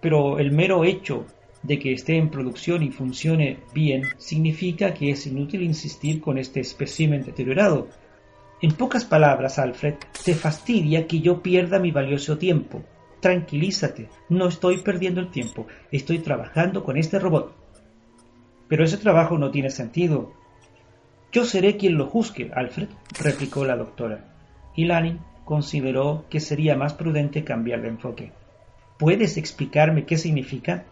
Pero 0.00 0.38
el 0.38 0.52
mero 0.52 0.84
hecho 0.84 1.26
de 1.62 1.78
que 1.78 1.92
esté 1.92 2.16
en 2.16 2.30
producción 2.30 2.82
y 2.82 2.90
funcione 2.90 3.58
bien 3.74 4.02
significa 4.18 4.94
que 4.94 5.10
es 5.10 5.26
inútil 5.26 5.62
insistir 5.62 6.20
con 6.20 6.38
este 6.38 6.60
espécimen 6.60 7.24
deteriorado. 7.24 7.88
En 8.62 8.72
pocas 8.72 9.04
palabras, 9.04 9.58
Alfred, 9.58 9.94
te 10.24 10.34
fastidia 10.34 11.06
que 11.06 11.20
yo 11.20 11.42
pierda 11.42 11.78
mi 11.78 11.90
valioso 11.90 12.38
tiempo. 12.38 12.82
Tranquilízate, 13.20 14.08
no 14.28 14.48
estoy 14.48 14.78
perdiendo 14.78 15.20
el 15.20 15.30
tiempo, 15.30 15.66
estoy 15.90 16.20
trabajando 16.20 16.84
con 16.84 16.96
este 16.96 17.18
robot. 17.18 17.65
Pero 18.68 18.84
ese 18.84 18.96
trabajo 18.96 19.38
no 19.38 19.50
tiene 19.50 19.70
sentido. 19.70 20.32
Yo 21.32 21.44
seré 21.44 21.76
quien 21.76 21.96
lo 21.96 22.06
juzgue, 22.06 22.50
Alfred, 22.54 22.88
replicó 23.20 23.64
la 23.64 23.76
doctora. 23.76 24.24
Y 24.74 24.84
Lanning 24.84 25.20
consideró 25.44 26.24
que 26.28 26.40
sería 26.40 26.76
más 26.76 26.94
prudente 26.94 27.44
cambiar 27.44 27.82
de 27.82 27.88
enfoque. 27.88 28.32
¿Puedes 28.98 29.36
explicarme 29.36 30.04
qué 30.04 30.16
significa? 30.16 30.84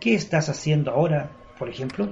¿Qué 0.00 0.14
estás 0.14 0.48
haciendo 0.48 0.90
ahora, 0.90 1.30
por 1.58 1.68
ejemplo? 1.68 2.08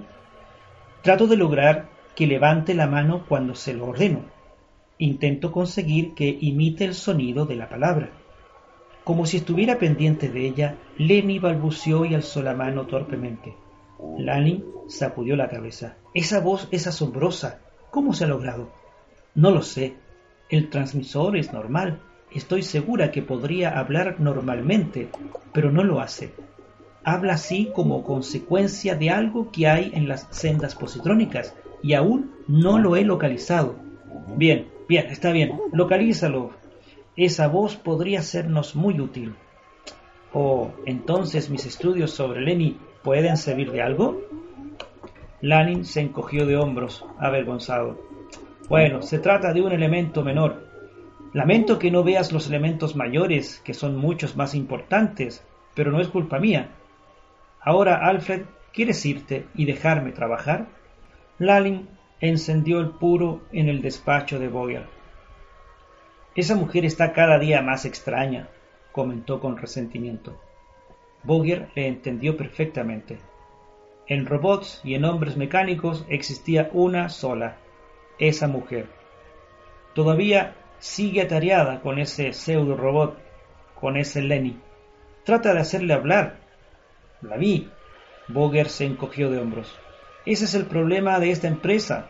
Trato 1.02 1.26
de 1.26 1.36
lograr 1.36 1.88
que 2.14 2.26
levante 2.26 2.74
la 2.74 2.86
mano 2.86 3.24
cuando 3.28 3.54
se 3.54 3.74
lo 3.74 3.86
ordeno. 3.86 4.20
Intento 4.98 5.50
conseguir 5.50 6.14
que 6.14 6.38
imite 6.40 6.84
el 6.84 6.94
sonido 6.94 7.46
de 7.46 7.56
la 7.56 7.68
palabra. 7.68 8.10
Como 9.04 9.26
si 9.26 9.38
estuviera 9.38 9.78
pendiente 9.78 10.28
de 10.28 10.46
ella, 10.46 10.76
Lenny 10.96 11.40
balbuceó 11.40 12.04
y 12.04 12.14
alzó 12.14 12.42
la 12.42 12.54
mano 12.54 12.86
torpemente. 12.86 13.54
Lani 14.18 14.64
sacudió 14.88 15.36
la 15.36 15.48
cabeza. 15.48 15.96
Esa 16.14 16.40
voz 16.40 16.68
es 16.70 16.86
asombrosa. 16.86 17.60
¿Cómo 17.90 18.12
se 18.12 18.24
ha 18.24 18.28
logrado? 18.28 18.70
No 19.34 19.50
lo 19.50 19.62
sé. 19.62 19.94
El 20.48 20.68
transmisor 20.70 21.36
es 21.36 21.52
normal. 21.52 22.00
Estoy 22.30 22.62
segura 22.62 23.10
que 23.10 23.22
podría 23.22 23.78
hablar 23.78 24.20
normalmente, 24.20 25.08
pero 25.52 25.70
no 25.70 25.84
lo 25.84 26.00
hace. 26.00 26.32
Habla 27.04 27.34
así 27.34 27.70
como 27.74 28.04
consecuencia 28.04 28.94
de 28.94 29.10
algo 29.10 29.50
que 29.50 29.66
hay 29.66 29.90
en 29.94 30.08
las 30.08 30.28
sendas 30.30 30.74
positrónicas 30.74 31.54
y 31.82 31.94
aún 31.94 32.32
no 32.46 32.78
lo 32.78 32.96
he 32.96 33.04
localizado. 33.04 33.76
Bien, 34.36 34.68
bien, 34.88 35.06
está 35.06 35.32
bien. 35.32 35.58
Localízalo. 35.72 36.50
Esa 37.16 37.48
voz 37.48 37.76
podría 37.76 38.22
sernos 38.22 38.76
muy 38.76 39.00
útil. 39.00 39.34
Oh, 40.32 40.70
entonces 40.86 41.50
mis 41.50 41.66
estudios 41.66 42.12
sobre 42.12 42.40
Lenny 42.40 42.78
pueden 43.02 43.36
servir 43.36 43.72
de 43.72 43.82
algo. 43.82 44.20
Lanin 45.40 45.84
se 45.84 46.00
encogió 46.00 46.46
de 46.46 46.56
hombros, 46.56 47.04
avergonzado. 47.18 48.00
Bueno, 48.68 49.02
se 49.02 49.18
trata 49.18 49.52
de 49.52 49.60
un 49.60 49.72
elemento 49.72 50.22
menor. 50.22 50.68
Lamento 51.32 51.78
que 51.78 51.90
no 51.90 52.04
veas 52.04 52.32
los 52.32 52.46
elementos 52.46 52.94
mayores, 52.94 53.60
que 53.64 53.74
son 53.74 53.96
muchos 53.96 54.36
más 54.36 54.54
importantes, 54.54 55.44
pero 55.74 55.90
no 55.90 56.00
es 56.00 56.08
culpa 56.08 56.38
mía. 56.38 56.68
Ahora, 57.60 58.06
Alfred, 58.06 58.42
¿quieres 58.72 59.04
irte 59.06 59.46
y 59.54 59.64
dejarme 59.64 60.12
trabajar? 60.12 60.66
Lalin 61.38 61.88
encendió 62.20 62.80
el 62.80 62.90
puro 62.90 63.42
en 63.52 63.68
el 63.68 63.82
despacho 63.82 64.38
de 64.38 64.48
Boyer. 64.48 64.86
Esa 66.34 66.54
mujer 66.54 66.84
está 66.84 67.12
cada 67.12 67.38
día 67.38 67.62
más 67.62 67.84
extraña, 67.84 68.48
comentó 68.92 69.40
con 69.40 69.56
resentimiento. 69.56 70.38
Bogier 71.24 71.68
le 71.74 71.86
entendió 71.86 72.36
perfectamente. 72.36 73.18
En 74.06 74.26
robots 74.26 74.80
y 74.84 74.94
en 74.94 75.04
hombres 75.04 75.36
mecánicos 75.36 76.04
existía 76.08 76.68
una 76.72 77.08
sola, 77.08 77.56
esa 78.18 78.48
mujer. 78.48 78.86
Todavía 79.94 80.56
sigue 80.78 81.22
atareada 81.22 81.80
con 81.80 81.98
ese 81.98 82.32
pseudo 82.32 82.76
robot, 82.76 83.18
con 83.80 83.96
ese 83.96 84.22
Lenny. 84.22 84.58
Trata 85.24 85.54
de 85.54 85.60
hacerle 85.60 85.94
hablar. 85.94 86.40
La 87.20 87.36
vi. 87.36 87.68
Boger 88.28 88.68
se 88.68 88.84
encogió 88.84 89.30
de 89.30 89.38
hombros. 89.38 89.78
Ese 90.26 90.44
es 90.44 90.54
el 90.54 90.66
problema 90.66 91.20
de 91.20 91.30
esta 91.30 91.48
empresa. 91.48 92.08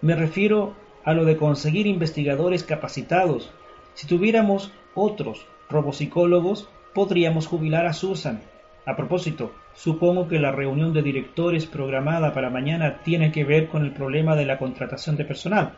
Me 0.00 0.14
refiero 0.14 0.74
a 1.04 1.14
lo 1.14 1.24
de 1.24 1.36
conseguir 1.36 1.86
investigadores 1.86 2.64
capacitados. 2.64 3.52
Si 3.94 4.06
tuviéramos 4.06 4.72
otros 4.94 5.46
robopsicólogos, 5.70 6.68
podríamos 6.94 7.46
jubilar 7.46 7.86
a 7.86 7.92
Susan. 7.92 8.40
A 8.84 8.96
propósito, 8.96 9.52
supongo 9.74 10.28
que 10.28 10.38
la 10.38 10.52
reunión 10.52 10.92
de 10.92 11.02
directores 11.02 11.66
programada 11.66 12.34
para 12.34 12.50
mañana 12.50 12.98
tiene 13.04 13.30
que 13.30 13.44
ver 13.44 13.68
con 13.68 13.84
el 13.84 13.92
problema 13.92 14.34
de 14.34 14.44
la 14.44 14.58
contratación 14.58 15.16
de 15.16 15.24
personal. 15.24 15.74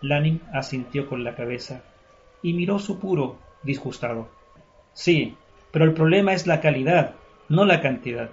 Lanning 0.00 0.40
asintió 0.52 1.06
con 1.08 1.22
la 1.22 1.34
cabeza 1.34 1.82
y 2.42 2.54
miró 2.54 2.78
su 2.78 2.98
puro, 2.98 3.38
disgustado. 3.62 4.28
Sí, 4.92 5.36
pero 5.70 5.84
el 5.84 5.92
problema 5.92 6.32
es 6.32 6.46
la 6.46 6.60
calidad, 6.60 7.14
no 7.48 7.64
la 7.64 7.80
cantidad. 7.80 8.30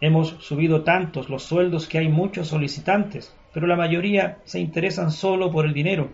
Hemos 0.00 0.36
subido 0.40 0.82
tantos 0.82 1.28
los 1.28 1.42
sueldos 1.42 1.88
que 1.88 1.98
hay 1.98 2.08
muchos 2.08 2.48
solicitantes, 2.48 3.34
pero 3.52 3.66
la 3.66 3.76
mayoría 3.76 4.38
se 4.44 4.60
interesan 4.60 5.10
solo 5.10 5.50
por 5.50 5.64
el 5.64 5.72
dinero. 5.72 6.08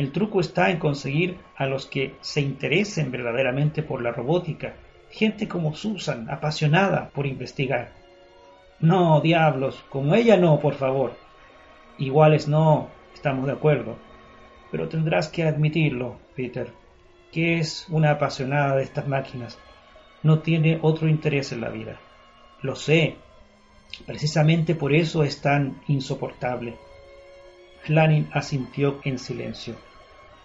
El 0.00 0.12
truco 0.12 0.40
está 0.40 0.70
en 0.70 0.78
conseguir 0.78 1.36
a 1.56 1.66
los 1.66 1.84
que 1.84 2.14
se 2.22 2.40
interesen 2.40 3.10
verdaderamente 3.10 3.82
por 3.82 4.00
la 4.00 4.12
robótica, 4.12 4.72
gente 5.10 5.46
como 5.46 5.74
Susan, 5.74 6.30
apasionada 6.30 7.10
por 7.10 7.26
investigar. 7.26 7.92
No, 8.80 9.20
diablos, 9.20 9.84
como 9.90 10.14
ella 10.14 10.38
no, 10.38 10.58
por 10.58 10.72
favor. 10.76 11.12
Iguales 11.98 12.48
no, 12.48 12.88
estamos 13.12 13.44
de 13.44 13.52
acuerdo. 13.52 13.98
Pero 14.70 14.88
tendrás 14.88 15.28
que 15.28 15.42
admitirlo, 15.42 16.16
Peter, 16.34 16.72
que 17.30 17.58
es 17.58 17.86
una 17.90 18.12
apasionada 18.12 18.76
de 18.76 18.84
estas 18.84 19.06
máquinas. 19.06 19.58
No 20.22 20.38
tiene 20.38 20.78
otro 20.80 21.08
interés 21.08 21.52
en 21.52 21.60
la 21.60 21.68
vida. 21.68 22.00
Lo 22.62 22.74
sé. 22.74 23.16
Precisamente 24.06 24.74
por 24.74 24.94
eso 24.94 25.24
es 25.24 25.42
tan 25.42 25.82
insoportable. 25.88 26.78
Flanning 27.82 28.30
asintió 28.32 28.98
en 29.04 29.18
silencio. 29.18 29.89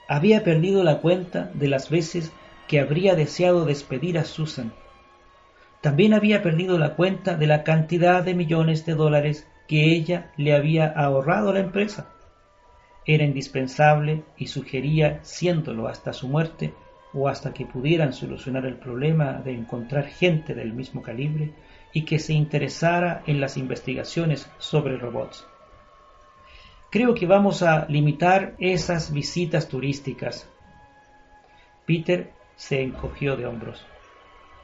Había 0.08 0.44
perdido 0.44 0.84
la 0.84 1.00
cuenta 1.00 1.50
de 1.54 1.68
las 1.68 1.89
veces 1.89 2.32
que 2.68 2.80
habría 2.80 3.15
deseado 3.15 3.65
despedir 3.65 4.18
a 4.18 4.26
Susan. 4.26 4.74
También 5.82 6.13
había 6.13 6.41
perdido 6.41 6.78
la 6.78 6.96
cuenta 6.96 7.36
de 7.36 7.48
la 7.48 7.63
cantidad 7.63 8.24
de 8.24 8.34
millones 8.34 8.86
de 8.86 8.94
dólares 8.94 9.48
que 9.68 9.94
ella 9.94 10.32
le 10.38 10.54
había 10.54 10.88
ahorrado 10.88 11.50
a 11.50 11.54
la 11.54 11.60
empresa. 11.60 12.08
Era 13.06 13.24
indispensable 13.24 14.24
y 14.38 14.48
sugería, 14.48 15.20
siéndolo 15.24 15.88
hasta 15.88 16.13
su 16.13 16.28
muerte 16.28 16.74
o 17.13 17.30
hasta 17.30 17.54
que 17.54 17.65
pudieran 17.65 18.13
solucionar 18.13 18.65
el 18.65 18.76
problema 18.76 19.34
de 19.34 19.54
encontrar 19.54 20.06
gente 20.06 20.54
del 20.54 20.74
mismo 20.74 21.02
calibre, 21.02 21.54
y 21.94 22.04
que 22.04 22.20
se 22.20 22.34
interesara 22.34 23.24
en 23.26 23.39
las 23.39 23.56
investigaciones 23.56 24.50
sobre 24.58 24.98
robots. 24.98 25.48
Creo 26.96 27.14
que 27.14 27.26
vamos 27.26 27.62
a 27.62 27.86
limitar 27.90 28.56
esas 28.58 29.12
visitas 29.12 29.68
turísticas. 29.68 30.50
Peter 31.86 32.32
se 32.56 32.84
encogió 32.84 33.36
de 33.36 33.46
hombros. 33.46 33.86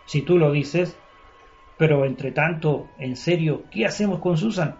Si 0.05 0.21
tú 0.21 0.37
lo 0.37 0.49
dices, 0.53 0.95
pero 1.77 2.05
entre 2.05 2.31
tanto, 2.31 2.87
en 2.97 3.17
serio, 3.17 3.63
¿qué 3.69 3.85
hacemos 3.85 4.21
con 4.21 4.37
Susan? 4.37 4.77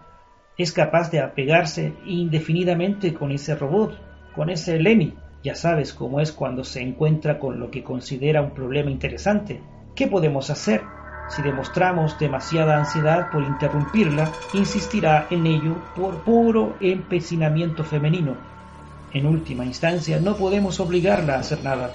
Es 0.58 0.72
capaz 0.72 1.12
de 1.12 1.20
apegarse 1.20 1.94
indefinidamente 2.06 3.14
con 3.14 3.34
ese 3.34 3.54
robot, 3.54 4.00
con 4.34 4.50
ese 4.50 4.80
Lenny. 4.80 5.14
Ya 5.44 5.56
sabes 5.56 5.92
cómo 5.92 6.22
es 6.22 6.32
cuando 6.32 6.64
se 6.64 6.82
encuentra 6.82 7.38
con 7.38 7.60
lo 7.60 7.70
que 7.70 7.84
considera 7.84 8.42
un 8.42 8.52
problema 8.52 8.92
interesante. 8.92 9.60
¿Qué 9.94 10.08
podemos 10.08 10.50
hacer? 10.50 10.84
Si 11.30 11.42
demostramos 11.42 12.20
demasiada 12.20 12.78
ansiedad 12.78 13.30
por 13.32 13.44
interrumpirla, 13.44 14.30
insistirá 14.54 15.28
en 15.30 15.48
ello 15.48 15.76
por 15.96 16.24
puro 16.24 16.76
empecinamiento 16.82 17.84
femenino. 17.84 18.36
En 19.14 19.26
última 19.26 19.66
instancia, 19.66 20.20
no 20.20 20.36
podemos 20.36 20.80
obligarla 20.80 21.36
a 21.36 21.40
hacer 21.40 21.64
nada. 21.64 21.92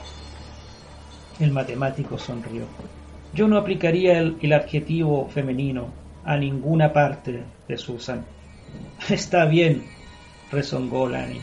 El 1.38 1.50
matemático 1.50 2.18
sonrió. 2.18 2.64
Yo 3.34 3.48
no 3.48 3.58
aplicaría 3.58 4.18
el, 4.18 4.52
adjetivo 4.52 5.28
femenino 5.28 5.88
a 6.24 6.36
ninguna 6.36 6.92
parte 6.92 7.44
de 7.68 7.76
Susan. 7.76 8.24
Está 9.10 9.44
bien, 9.44 9.84
rezongó 10.50 11.08
Lanning. 11.08 11.42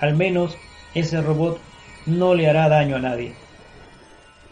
Al 0.00 0.14
menos 0.14 0.56
ese 0.94 1.22
robot 1.22 1.58
no 2.06 2.34
le 2.34 2.48
hará 2.48 2.68
daño 2.68 2.96
a 2.96 3.00
nadie. 3.00 3.32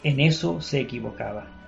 En 0.02 0.20
eso 0.20 0.62
se 0.62 0.80
equivocaba. 0.80 1.60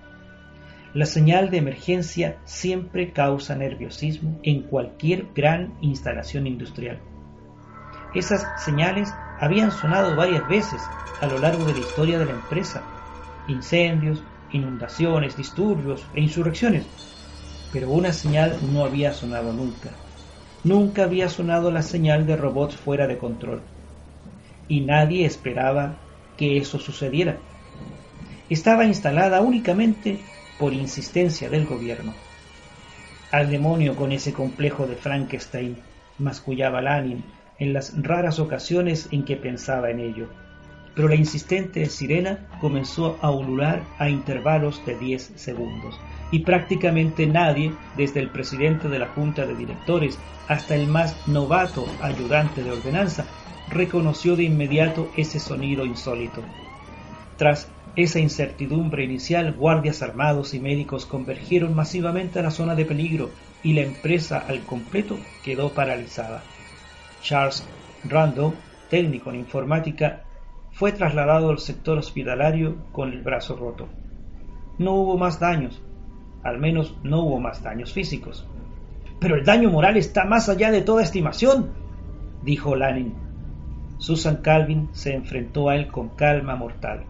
La 0.94 1.06
señal 1.06 1.48
de 1.48 1.56
emergencia 1.56 2.36
siempre 2.44 3.12
causa 3.12 3.56
nerviosismo 3.56 4.38
en 4.42 4.62
cualquier 4.64 5.26
gran 5.34 5.72
instalación 5.80 6.46
industrial. 6.46 6.98
Esas 8.14 8.46
señales 8.62 9.10
habían 9.40 9.70
sonado 9.70 10.14
varias 10.14 10.46
veces 10.48 10.82
a 11.22 11.26
lo 11.26 11.38
largo 11.38 11.64
de 11.64 11.72
la 11.72 11.78
historia 11.78 12.18
de 12.18 12.26
la 12.26 12.32
empresa. 12.32 12.82
Incendios, 13.48 14.22
inundaciones, 14.52 15.34
disturbios 15.34 16.04
e 16.14 16.20
insurrecciones. 16.20 16.84
Pero 17.72 17.88
una 17.88 18.12
señal 18.12 18.58
no 18.70 18.84
había 18.84 19.14
sonado 19.14 19.50
nunca. 19.54 19.88
Nunca 20.62 21.04
había 21.04 21.30
sonado 21.30 21.70
la 21.70 21.80
señal 21.80 22.26
de 22.26 22.36
robots 22.36 22.76
fuera 22.76 23.06
de 23.06 23.16
control. 23.16 23.62
Y 24.68 24.80
nadie 24.80 25.24
esperaba 25.24 25.94
que 26.36 26.58
eso 26.58 26.78
sucediera. 26.78 27.38
Estaba 28.50 28.84
instalada 28.84 29.40
únicamente 29.40 30.18
por 30.62 30.74
insistencia 30.74 31.50
del 31.50 31.66
gobierno. 31.66 32.14
Al 33.32 33.50
demonio 33.50 33.96
con 33.96 34.12
ese 34.12 34.32
complejo 34.32 34.86
de 34.86 34.94
Frankenstein, 34.94 35.76
mascullaba 36.18 36.80
Lanin 36.80 37.24
en 37.58 37.72
las 37.72 38.00
raras 38.00 38.38
ocasiones 38.38 39.08
en 39.10 39.24
que 39.24 39.34
pensaba 39.34 39.90
en 39.90 39.98
ello 39.98 40.28
pero 40.94 41.08
la 41.08 41.14
insistente 41.14 41.86
sirena 41.86 42.46
comenzó 42.60 43.18
a 43.22 43.30
ulular 43.30 43.82
a 43.98 44.08
intervalos 44.08 44.84
de 44.84 44.98
10 44.98 45.32
segundos 45.36 45.98
y 46.30 46.40
prácticamente 46.40 47.26
nadie, 47.26 47.72
desde 47.96 48.20
el 48.20 48.30
presidente 48.30 48.88
de 48.88 48.98
la 48.98 49.08
Junta 49.08 49.46
de 49.46 49.54
Directores 49.54 50.18
hasta 50.48 50.74
el 50.74 50.86
más 50.86 51.16
novato 51.26 51.86
ayudante 52.00 52.62
de 52.62 52.72
ordenanza, 52.72 53.26
reconoció 53.68 54.36
de 54.36 54.44
inmediato 54.44 55.10
ese 55.16 55.38
sonido 55.40 55.84
insólito. 55.84 56.42
Tras 57.36 57.68
esa 57.94 58.20
incertidumbre 58.20 59.04
inicial, 59.04 59.52
guardias 59.52 60.02
armados 60.02 60.54
y 60.54 60.60
médicos 60.60 61.04
convergieron 61.04 61.74
masivamente 61.74 62.38
a 62.38 62.42
la 62.42 62.50
zona 62.50 62.74
de 62.74 62.86
peligro 62.86 63.30
y 63.62 63.74
la 63.74 63.82
empresa 63.82 64.38
al 64.38 64.60
completo 64.60 65.18
quedó 65.44 65.70
paralizada. 65.70 66.42
Charles 67.22 67.64
Randall, 68.04 68.54
técnico 68.88 69.30
en 69.30 69.36
informática, 69.36 70.22
fue 70.72 70.92
trasladado 70.92 71.50
al 71.50 71.58
sector 71.58 71.98
hospitalario 71.98 72.76
con 72.92 73.12
el 73.12 73.22
brazo 73.22 73.56
roto. 73.56 73.88
No 74.78 74.94
hubo 74.94 75.18
más 75.18 75.38
daños, 75.38 75.82
al 76.42 76.58
menos 76.58 76.96
no 77.02 77.20
hubo 77.20 77.40
más 77.40 77.62
daños 77.62 77.92
físicos. 77.92 78.46
Pero 79.20 79.36
el 79.36 79.44
daño 79.44 79.70
moral 79.70 79.96
está 79.98 80.24
más 80.24 80.48
allá 80.48 80.70
de 80.70 80.80
toda 80.80 81.02
estimación, 81.02 81.70
dijo 82.42 82.74
Lanning. 82.74 83.14
Susan 83.98 84.36
Calvin 84.36 84.88
se 84.92 85.14
enfrentó 85.14 85.68
a 85.68 85.76
él 85.76 85.88
con 85.88 86.08
calma 86.08 86.56
mortal. 86.56 87.04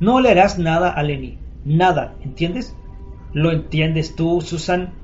No 0.00 0.20
le 0.20 0.30
harás 0.30 0.58
nada 0.58 0.90
a 0.90 1.02
Lenny, 1.02 1.38
nada, 1.64 2.16
¿entiendes? 2.22 2.76
¿Lo 3.32 3.52
entiendes 3.52 4.16
tú, 4.16 4.40
Susan? 4.40 4.94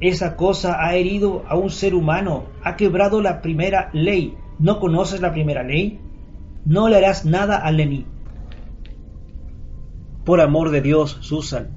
Esa 0.00 0.36
cosa 0.36 0.84
ha 0.84 0.94
herido 0.96 1.44
a 1.48 1.56
un 1.56 1.70
ser 1.70 1.94
humano, 1.94 2.44
ha 2.62 2.76
quebrado 2.76 3.20
la 3.20 3.42
primera 3.42 3.90
ley. 3.92 4.36
¿No 4.58 4.78
conoces 4.78 5.20
la 5.20 5.32
primera 5.32 5.62
ley? 5.62 6.00
No 6.64 6.88
le 6.88 6.96
harás 6.96 7.24
nada 7.24 7.56
a 7.56 7.70
Lenny. 7.72 8.06
Por 10.24 10.40
amor 10.40 10.70
de 10.70 10.80
Dios, 10.80 11.18
Susan, 11.22 11.70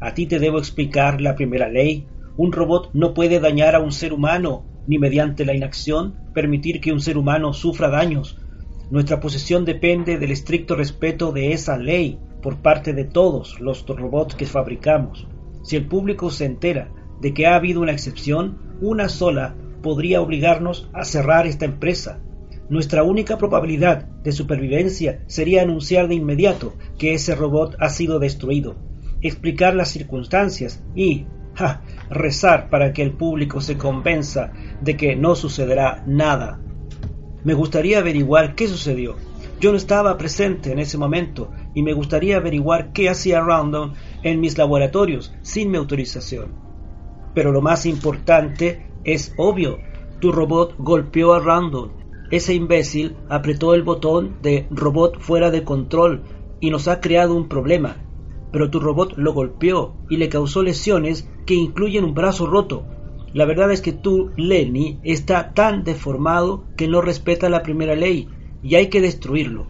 a 0.00 0.14
ti 0.14 0.26
te 0.26 0.38
debo 0.38 0.58
explicar 0.58 1.20
la 1.20 1.34
primera 1.34 1.68
ley. 1.68 2.06
Un 2.36 2.52
robot 2.52 2.90
no 2.94 3.12
puede 3.12 3.40
dañar 3.40 3.74
a 3.74 3.80
un 3.80 3.92
ser 3.92 4.12
humano, 4.12 4.64
ni 4.86 4.98
mediante 4.98 5.44
la 5.44 5.54
inacción 5.54 6.14
permitir 6.32 6.80
que 6.80 6.92
un 6.92 7.00
ser 7.00 7.18
humano 7.18 7.52
sufra 7.52 7.88
daños. 7.88 8.37
Nuestra 8.90 9.20
posición 9.20 9.64
depende 9.64 10.18
del 10.18 10.30
estricto 10.30 10.74
respeto 10.74 11.32
de 11.32 11.52
esa 11.52 11.76
ley 11.76 12.18
por 12.42 12.58
parte 12.58 12.92
de 12.92 13.04
todos 13.04 13.60
los 13.60 13.86
robots 13.86 14.34
que 14.34 14.46
fabricamos. 14.46 15.26
Si 15.62 15.76
el 15.76 15.86
público 15.86 16.30
se 16.30 16.46
entera 16.46 16.90
de 17.20 17.34
que 17.34 17.46
ha 17.46 17.56
habido 17.56 17.80
una 17.80 17.92
excepción, 17.92 18.58
una 18.80 19.08
sola 19.08 19.54
podría 19.82 20.20
obligarnos 20.20 20.88
a 20.92 21.04
cerrar 21.04 21.46
esta 21.46 21.64
empresa 21.64 22.20
nuestra 22.68 23.02
única 23.02 23.38
probabilidad 23.38 24.04
de 24.22 24.30
supervivencia 24.30 25.22
sería 25.26 25.62
anunciar 25.62 26.06
de 26.06 26.16
inmediato 26.16 26.74
que 26.98 27.14
ese 27.14 27.34
robot 27.34 27.76
ha 27.80 27.88
sido 27.88 28.18
destruido, 28.18 28.76
explicar 29.22 29.74
las 29.74 29.88
circunstancias 29.88 30.82
y, 30.94 31.24
ja, 31.54 31.80
rezar 32.10 32.68
para 32.68 32.92
que 32.92 33.02
el 33.02 33.12
público 33.12 33.62
se 33.62 33.78
convenza 33.78 34.52
de 34.82 34.98
que 34.98 35.16
no 35.16 35.34
sucederá 35.34 36.04
nada. 36.06 36.60
Me 37.44 37.54
gustaría 37.54 37.98
averiguar 37.98 38.54
qué 38.54 38.68
sucedió. 38.68 39.16
Yo 39.60 39.70
no 39.70 39.76
estaba 39.76 40.16
presente 40.16 40.72
en 40.72 40.78
ese 40.78 40.98
momento 40.98 41.50
y 41.74 41.82
me 41.82 41.92
gustaría 41.92 42.36
averiguar 42.36 42.92
qué 42.92 43.08
hacía 43.08 43.40
Random 43.40 43.94
en 44.22 44.40
mis 44.40 44.56
laboratorios 44.58 45.34
sin 45.42 45.70
mi 45.70 45.78
autorización. 45.78 46.52
Pero 47.34 47.52
lo 47.52 47.60
más 47.60 47.86
importante 47.86 48.86
es 49.04 49.32
obvio. 49.36 49.78
Tu 50.20 50.32
robot 50.32 50.74
golpeó 50.78 51.34
a 51.34 51.40
Random 51.40 51.90
ese 52.30 52.52
imbécil 52.52 53.16
apretó 53.30 53.72
el 53.72 53.82
botón 53.82 54.36
de 54.42 54.66
robot 54.70 55.18
fuera 55.18 55.50
de 55.50 55.64
control 55.64 56.24
y 56.60 56.68
nos 56.68 56.86
ha 56.86 57.00
creado 57.00 57.34
un 57.34 57.48
problema. 57.48 58.04
Pero 58.52 58.70
tu 58.70 58.80
robot 58.80 59.14
lo 59.16 59.32
golpeó 59.32 59.96
y 60.10 60.18
le 60.18 60.28
causó 60.28 60.62
lesiones 60.62 61.30
que 61.46 61.54
incluyen 61.54 62.04
un 62.04 62.12
brazo 62.12 62.46
roto. 62.46 62.84
La 63.38 63.44
verdad 63.44 63.70
es 63.70 63.82
que 63.82 63.92
tú, 63.92 64.32
Lenny, 64.36 64.98
está 65.04 65.54
tan 65.54 65.84
deformado 65.84 66.64
que 66.76 66.88
no 66.88 67.00
respeta 67.00 67.48
la 67.48 67.62
primera 67.62 67.94
ley 67.94 68.28
y 68.64 68.74
hay 68.74 68.88
que 68.88 69.00
destruirlo. 69.00 69.68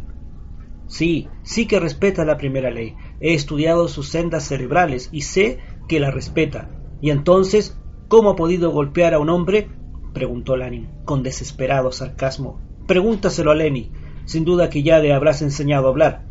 Sí, 0.87 1.29
sí 1.43 1.67
que 1.67 1.79
respeta 1.79 2.25
la 2.25 2.39
primera 2.39 2.71
ley. 2.71 2.95
He 3.21 3.35
estudiado 3.35 3.89
sus 3.89 4.09
sendas 4.09 4.45
cerebrales 4.45 5.11
y 5.13 5.21
sé 5.21 5.59
que 5.87 6.01
la 6.01 6.11
respeta. 6.11 6.71
Y 7.03 7.11
entonces, 7.11 7.77
¿cómo 8.09 8.31
ha 8.31 8.37
podido 8.37 8.71
golpear 8.71 9.13
a 9.13 9.19
un 9.19 9.29
hombre 9.29 9.69
preguntó 10.15 10.57
Lanning, 10.57 10.89
con 11.05 11.23
desesperado 11.23 11.93
sarcasmo. 11.93 12.63
Pregúntaselo 12.87 13.51
a 13.51 13.55
Lenny. 13.55 13.93
Sin 14.25 14.47
duda 14.47 14.71
que 14.71 14.83
ya 14.83 14.99
le 14.99 15.13
habrás 15.13 15.43
enseñado 15.43 15.89
a 15.89 15.91
hablar. 15.91 16.25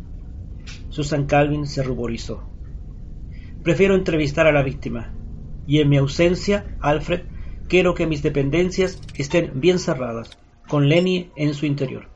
Susan 0.88 1.26
Calvin 1.26 1.68
se 1.68 1.84
ruborizó. 1.84 2.42
Prefiero 3.62 3.94
entrevistar 3.94 4.48
a 4.48 4.52
la 4.52 4.64
víctima. 4.64 5.14
Y 5.68 5.80
en 5.80 5.90
mi 5.90 5.98
ausencia, 5.98 6.64
Alfred, 6.80 7.26
quiero 7.68 7.92
que 7.92 8.06
mis 8.06 8.22
dependencias 8.22 9.02
estén 9.18 9.60
bien 9.60 9.78
cerradas, 9.78 10.38
con 10.66 10.88
Lenny 10.88 11.30
en 11.36 11.52
su 11.52 11.66
interior. 11.66 12.08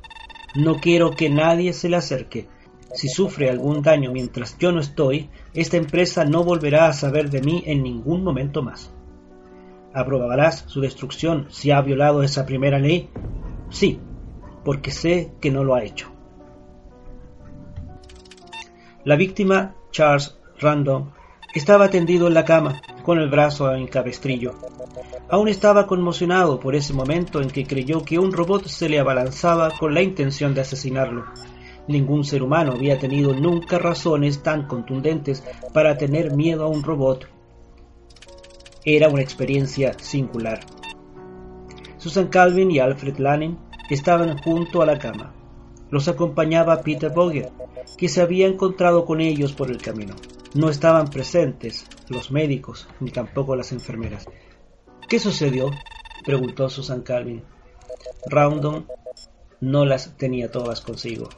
No 0.55 0.81
quiero 0.81 1.17
que 1.17 1.29
nadie 1.29 1.75
se 1.75 1.91
le 1.91 1.97
acerque. 1.97 2.49
Si 2.95 3.09
sufre 3.09 3.51
algún 3.51 3.83
daño 3.83 4.11
mientras 4.11 4.57
yo 4.57 4.73
no 4.73 4.81
estoy, 4.81 5.29
esta 5.53 5.77
empresa 5.77 6.25
no 6.25 6.45
volverá 6.45 6.87
a 6.87 6.95
saber 6.95 7.29
de 7.29 7.43
mí 7.43 7.63
en 7.67 7.83
ningún 7.83 8.25
momento 8.25 8.63
más. 8.63 8.91
¿Aprobarás 9.93 10.65
su 10.67 10.81
destrucción 10.81 11.49
si 11.51 11.73
ha 11.73 11.83
violado 11.83 12.23
esa 12.23 12.47
primera 12.47 12.79
ley? 12.79 13.11
Sí, 13.69 14.01
porque 14.65 14.91
sé 14.91 15.31
que 15.43 15.51
no 15.51 15.63
lo 15.63 15.75
ha 15.75 15.85
hecho. 15.85 16.11
La 19.05 19.17
víctima, 19.17 19.75
Charles 19.91 20.39
Random, 20.59 21.11
estaba 21.55 21.91
tendido 21.91 22.29
en 22.29 22.35
la 22.35 22.45
cama, 22.45 22.81
con 23.03 23.19
el 23.19 23.29
brazo 23.29 23.75
en 23.75 23.87
cabestrillo. 23.87 24.55
Aún 25.29 25.49
estaba 25.49 25.87
conmocionado 25.87 26.61
por 26.61 26.75
ese 26.75 26.93
momento 26.93 27.41
en 27.41 27.51
que 27.51 27.67
creyó 27.67 28.05
que 28.05 28.19
un 28.19 28.33
robot 28.33 28.67
se 28.67 28.89
le 28.89 28.99
abalanzaba 28.99 29.71
con 29.79 29.95
la 29.95 30.03
intención 30.03 30.55
de 30.55 30.63
asesinarlo. 30.63 31.25
Ningún 31.89 32.25
ser 32.25 32.43
humano 32.43 32.73
había 32.73 32.99
tenido 32.99 33.35
nunca 33.35 33.79
razones 33.79 34.43
tan 34.43 34.67
contundentes 34.67 35.43
para 35.73 35.99
tener 35.99 36.33
miedo 36.33 36.65
a 36.65 36.69
un 36.69 36.83
robot 36.83 37.27
era 38.85 39.09
una 39.09 39.23
experiencia 39.23 39.97
singular. 39.99 40.61
Susan 41.99 42.27
Calvin 42.27 42.71
y 42.73 42.81
Alfred 42.81 43.19
Lanning 43.19 43.57
estaban 43.91 44.39
junto 44.39 44.83
a 44.83 44.87
la 44.87 44.99
cama. 44.99 45.33
Los 45.91 46.09
acompañaba 46.09 46.83
Peter 46.83 47.13
Boger, 47.13 47.51
que 47.97 48.09
se 48.09 48.21
había 48.21 48.49
encontrado 48.49 49.05
con 49.05 49.21
ellos 49.21 49.53
por 49.53 49.71
el 49.71 49.81
camino. 49.81 50.15
No 50.55 50.69
estaban 50.69 51.09
presentes 51.09 51.87
los 52.11 52.31
médicos 52.31 52.87
ni 53.01 53.11
tampoco 53.11 53.57
las 53.57 53.73
enfermeras. 53.73 54.27
¿Qué 55.09 55.19
sucedió? 55.19 55.71
preguntó 56.27 56.69
Susan 56.69 57.01
Calvin. 57.01 57.43
Roundon 58.27 58.87
no 59.63 59.87
las 59.87 60.17
tenía 60.19 60.51
todas 60.51 60.83
consigo. 60.83 61.31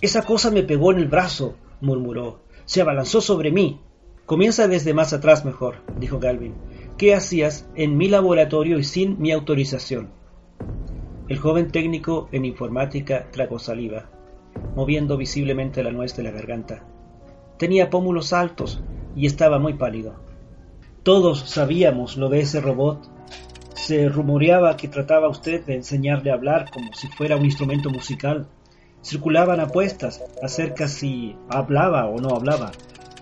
Esa 0.00 0.22
cosa 0.22 0.50
me 0.50 0.64
pegó 0.64 0.90
en 0.90 0.98
el 0.98 1.06
brazo, 1.06 1.54
murmuró. 1.80 2.40
Se 2.64 2.80
abalanzó 2.80 3.20
sobre 3.20 3.52
mí. 3.52 3.80
Comienza 4.24 4.66
desde 4.66 4.92
más 4.92 5.12
atrás 5.12 5.44
mejor, 5.44 5.84
dijo 5.96 6.18
Galvin. 6.18 6.54
¿Qué 6.98 7.14
hacías 7.14 7.68
en 7.76 7.96
mi 7.96 8.08
laboratorio 8.08 8.78
y 8.78 8.84
sin 8.84 9.20
mi 9.20 9.30
autorización? 9.30 10.10
El 11.28 11.38
joven 11.38 11.70
técnico 11.70 12.28
en 12.32 12.44
informática 12.44 13.30
tragó 13.30 13.60
saliva. 13.60 14.10
moviendo 14.74 15.16
visiblemente 15.16 15.82
la 15.84 15.92
nuez 15.92 16.16
de 16.16 16.22
la 16.22 16.30
garganta. 16.32 16.95
Tenía 17.58 17.88
pómulos 17.88 18.32
altos 18.32 18.82
y 19.14 19.26
estaba 19.26 19.58
muy 19.58 19.74
pálido. 19.74 20.14
Todos 21.02 21.48
sabíamos 21.48 22.16
lo 22.16 22.28
de 22.28 22.40
ese 22.40 22.60
robot. 22.60 23.08
Se 23.74 24.08
rumoreaba 24.08 24.76
que 24.76 24.88
trataba 24.88 25.28
usted 25.28 25.64
de 25.64 25.76
enseñarle 25.76 26.30
a 26.30 26.34
hablar 26.34 26.70
como 26.70 26.92
si 26.92 27.08
fuera 27.08 27.36
un 27.36 27.44
instrumento 27.44 27.88
musical. 27.88 28.46
Circulaban 29.02 29.60
apuestas 29.60 30.22
acerca 30.42 30.88
si 30.88 31.36
hablaba 31.48 32.06
o 32.06 32.18
no 32.18 32.30
hablaba. 32.30 32.72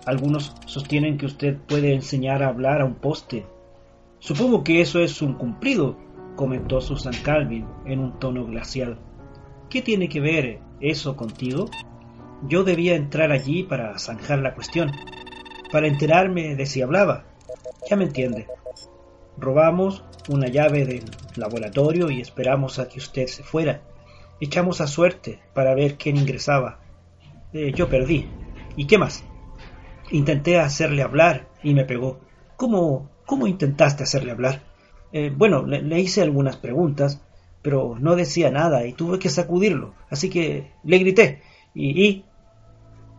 Algunos 0.05 0.53
sostienen 0.65 1.17
que 1.17 1.27
usted 1.27 1.57
puede 1.57 1.93
enseñar 1.93 2.43
a 2.43 2.49
hablar 2.49 2.81
a 2.81 2.85
un 2.85 2.95
poste. 2.95 3.45
Supongo 4.19 4.63
que 4.63 4.81
eso 4.81 4.99
es 4.99 5.21
un 5.21 5.35
cumplido, 5.35 5.97
comentó 6.35 6.81
Susan 6.81 7.13
Calvin 7.23 7.65
en 7.85 7.99
un 7.99 8.19
tono 8.19 8.45
glacial. 8.45 8.97
¿Qué 9.69 9.81
tiene 9.81 10.09
que 10.09 10.19
ver 10.19 10.59
eso 10.81 11.15
contigo? 11.15 11.69
Yo 12.43 12.63
debía 12.63 12.95
entrar 12.95 13.31
allí 13.31 13.63
para 13.63 13.97
zanjar 13.97 14.39
la 14.39 14.53
cuestión, 14.53 14.91
para 15.71 15.87
enterarme 15.87 16.55
de 16.55 16.65
si 16.65 16.81
hablaba. 16.81 17.25
Ya 17.89 17.95
me 17.95 18.05
entiende. 18.05 18.47
Robamos 19.37 20.03
una 20.29 20.47
llave 20.47 20.85
del 20.85 21.05
laboratorio 21.35 22.09
y 22.09 22.21
esperamos 22.21 22.79
a 22.79 22.87
que 22.87 22.99
usted 22.99 23.27
se 23.27 23.43
fuera. 23.43 23.81
Echamos 24.39 24.81
a 24.81 24.87
suerte 24.87 25.39
para 25.53 25.75
ver 25.75 25.95
quién 25.95 26.17
ingresaba. 26.17 26.79
Eh, 27.53 27.71
yo 27.73 27.89
perdí. 27.89 28.27
¿Y 28.75 28.85
qué 28.85 28.97
más? 28.97 29.23
Intenté 30.11 30.59
hacerle 30.59 31.01
hablar 31.01 31.47
y 31.63 31.73
me 31.73 31.85
pegó. 31.85 32.19
¿Cómo, 32.57 33.09
cómo 33.25 33.47
intentaste 33.47 34.03
hacerle 34.03 34.31
hablar? 34.31 34.61
Eh, 35.11 35.31
bueno, 35.35 35.65
le, 35.65 35.99
hice 35.99 36.21
algunas 36.21 36.57
preguntas, 36.57 37.21
pero 37.61 37.95
no 37.99 38.15
decía 38.15 38.51
nada 38.51 38.85
y 38.85 38.93
tuve 38.93 39.19
que 39.19 39.29
sacudirlo. 39.29 39.93
Así 40.09 40.29
que 40.29 40.71
le 40.83 40.97
grité 40.97 41.41
y. 41.75 42.25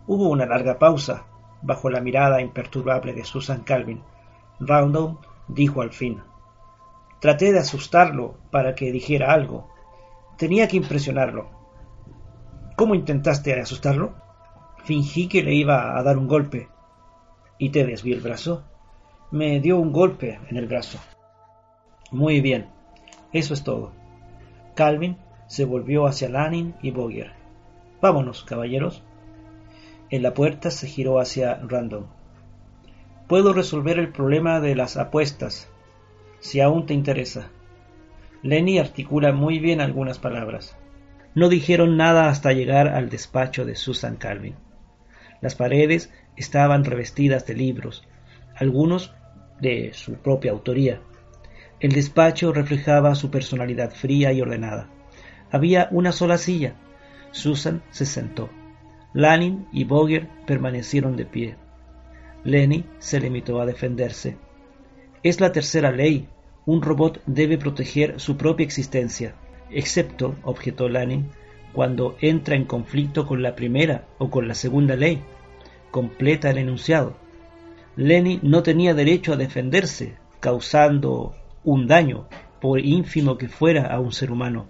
Hubo 0.06 0.28
una 0.28 0.46
larga 0.46 0.78
pausa 0.78 1.26
bajo 1.62 1.90
la 1.90 2.00
mirada 2.00 2.40
imperturbable 2.40 3.12
de 3.12 3.24
Susan 3.24 3.62
Calvin. 3.62 4.02
Roundown 4.60 5.18
dijo 5.48 5.82
al 5.82 5.92
fin. 5.92 6.22
Traté 7.20 7.52
de 7.52 7.58
asustarlo 7.58 8.36
para 8.50 8.74
que 8.74 8.92
dijera 8.92 9.32
algo. 9.32 9.68
Tenía 10.38 10.68
que 10.68 10.76
impresionarlo. 10.76 11.50
¿Cómo 12.76 12.94
intentaste 12.94 13.58
asustarlo? 13.58 14.14
Fingí 14.84 15.28
que 15.28 15.42
le 15.42 15.54
iba 15.54 15.98
a 15.98 16.02
dar 16.02 16.18
un 16.18 16.28
golpe. 16.28 16.68
¿Y 17.58 17.70
te 17.70 17.84
desvió 17.84 18.14
el 18.14 18.20
brazo? 18.20 18.64
Me 19.30 19.60
dio 19.60 19.78
un 19.78 19.92
golpe 19.92 20.38
en 20.48 20.56
el 20.56 20.66
brazo. 20.66 20.98
Muy 22.12 22.40
bien, 22.40 22.68
eso 23.32 23.54
es 23.54 23.64
todo. 23.64 23.92
Calvin 24.74 25.16
se 25.48 25.64
volvió 25.64 26.06
hacia 26.06 26.28
Lanning 26.28 26.74
y 26.82 26.90
Boyer. 26.90 27.35
Vámonos, 28.06 28.44
caballeros. 28.44 29.02
En 30.10 30.22
la 30.22 30.32
puerta 30.32 30.70
se 30.70 30.86
giró 30.86 31.18
hacia 31.18 31.56
Random. 31.56 32.04
Puedo 33.26 33.52
resolver 33.52 33.98
el 33.98 34.10
problema 34.10 34.60
de 34.60 34.76
las 34.76 34.96
apuestas, 34.96 35.68
si 36.38 36.60
aún 36.60 36.86
te 36.86 36.94
interesa. 36.94 37.48
Lenny 38.44 38.78
articula 38.78 39.32
muy 39.32 39.58
bien 39.58 39.80
algunas 39.80 40.20
palabras. 40.20 40.76
No 41.34 41.48
dijeron 41.48 41.96
nada 41.96 42.28
hasta 42.28 42.52
llegar 42.52 42.86
al 42.86 43.08
despacho 43.08 43.64
de 43.64 43.74
Susan 43.74 44.14
Calvin. 44.14 44.54
Las 45.40 45.56
paredes 45.56 46.12
estaban 46.36 46.84
revestidas 46.84 47.44
de 47.44 47.54
libros, 47.54 48.06
algunos 48.54 49.12
de 49.60 49.90
su 49.94 50.14
propia 50.14 50.52
autoría. 50.52 51.00
El 51.80 51.90
despacho 51.90 52.52
reflejaba 52.52 53.16
su 53.16 53.32
personalidad 53.32 53.90
fría 53.90 54.32
y 54.32 54.40
ordenada. 54.40 54.90
Había 55.50 55.88
una 55.90 56.12
sola 56.12 56.38
silla. 56.38 56.76
Susan 57.36 57.82
se 57.90 58.06
sentó. 58.06 58.48
Lanning 59.12 59.66
y 59.72 59.84
Boger 59.84 60.28
permanecieron 60.46 61.16
de 61.16 61.26
pie. 61.26 61.56
Lenny 62.44 62.84
se 62.98 63.20
limitó 63.20 63.60
a 63.60 63.66
defenderse. 63.66 64.36
Es 65.22 65.40
la 65.40 65.52
tercera 65.52 65.92
ley. 65.92 66.28
Un 66.64 66.82
robot 66.82 67.22
debe 67.26 67.58
proteger 67.58 68.18
su 68.18 68.36
propia 68.36 68.64
existencia, 68.64 69.34
excepto, 69.70 70.34
objetó 70.42 70.88
Lanning, 70.88 71.28
cuando 71.72 72.16
entra 72.20 72.56
en 72.56 72.64
conflicto 72.64 73.26
con 73.26 73.42
la 73.42 73.54
primera 73.54 74.06
o 74.18 74.30
con 74.30 74.48
la 74.48 74.54
segunda 74.54 74.96
ley. 74.96 75.22
Completa 75.90 76.50
el 76.50 76.58
enunciado. 76.58 77.16
Lenny 77.96 78.40
no 78.42 78.62
tenía 78.62 78.94
derecho 78.94 79.32
a 79.32 79.36
defenderse, 79.36 80.16
causando 80.40 81.34
un 81.64 81.86
daño, 81.86 82.28
por 82.60 82.80
ínfimo 82.80 83.38
que 83.38 83.48
fuera 83.48 83.86
a 83.86 84.00
un 84.00 84.12
ser 84.12 84.32
humano. 84.32 84.66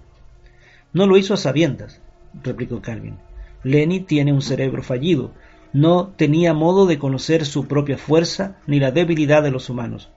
No 0.93 1.07
lo 1.07 1.17
hizo 1.17 1.35
a 1.35 1.39
sabiendas, 1.39 2.03
replicó 2.43 2.81
Calvin. 2.81 3.19
Lenny 3.63 4.01
tiene 4.01 4.33
un 4.33 4.43
cerebro 4.43 4.83
fallido. 4.83 5.33
No 5.73 6.09
tenía 6.09 6.55
modo 6.55 6.87
de 6.87 6.99
conocer 6.99 7.45
su 7.45 7.67
propia 7.67 7.99
fuerza 7.99 8.59
ni 8.67 8.79
la 8.81 8.93
debilidad 8.93 9.43
de 9.43 9.51
los 9.51 9.69
humanos. 9.69 10.11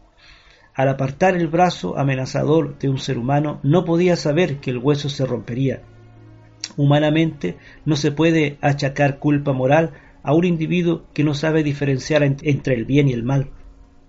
Al 0.74 0.88
apartar 0.88 1.36
el 1.36 1.48
brazo 1.48 1.98
amenazador 1.98 2.78
de 2.80 2.90
un 2.90 3.00
ser 3.00 3.18
humano, 3.18 3.60
no 3.64 3.84
podía 3.84 4.16
saber 4.16 4.58
que 4.58 4.70
el 4.70 4.78
hueso 4.78 5.10
se 5.10 5.26
rompería. 5.26 5.82
Humanamente 6.78 7.58
no 7.86 7.96
se 7.96 8.12
puede 8.12 8.58
achacar 8.62 9.20
culpa 9.20 9.52
moral 9.52 9.92
a 10.24 10.34
un 10.34 10.46
individuo 10.46 11.04
que 11.14 11.24
no 11.24 11.34
sabe 11.34 11.64
diferenciar 11.64 12.24
entre 12.24 12.76
el 12.76 12.86
bien 12.86 13.10
y 13.10 13.14
el 13.14 13.24
mal. 13.24 13.50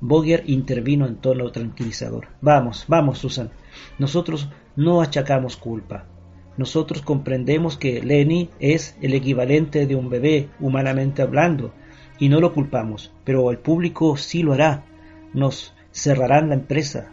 Boger 0.01 0.45
intervino 0.47 1.07
en 1.07 1.17
tono 1.17 1.51
tranquilizador. 1.51 2.29
Vamos, 2.41 2.85
vamos, 2.89 3.19
Susan. 3.19 3.51
Nosotros 3.99 4.49
no 4.77 5.03
achacamos 5.03 5.57
culpa. 5.57 6.07
Nosotros 6.57 7.03
comprendemos 7.03 7.77
que 7.77 8.03
Lenny 8.03 8.51
es 8.59 8.97
el 9.01 9.15
equivalente 9.15 9.87
de 9.87 9.97
un 9.97 10.11
bebé, 10.11 10.49
humanamente 10.61 11.23
hablando, 11.23 11.73
y 12.19 12.29
no 12.29 12.41
lo 12.41 12.53
culpamos, 12.53 13.13
pero 13.25 13.51
el 13.51 13.59
público 13.59 14.17
sí 14.17 14.43
lo 14.43 14.53
hará. 14.53 14.85
Nos 15.33 15.75
cerrarán 15.91 16.49
la 16.49 16.55
empresa. 16.55 17.11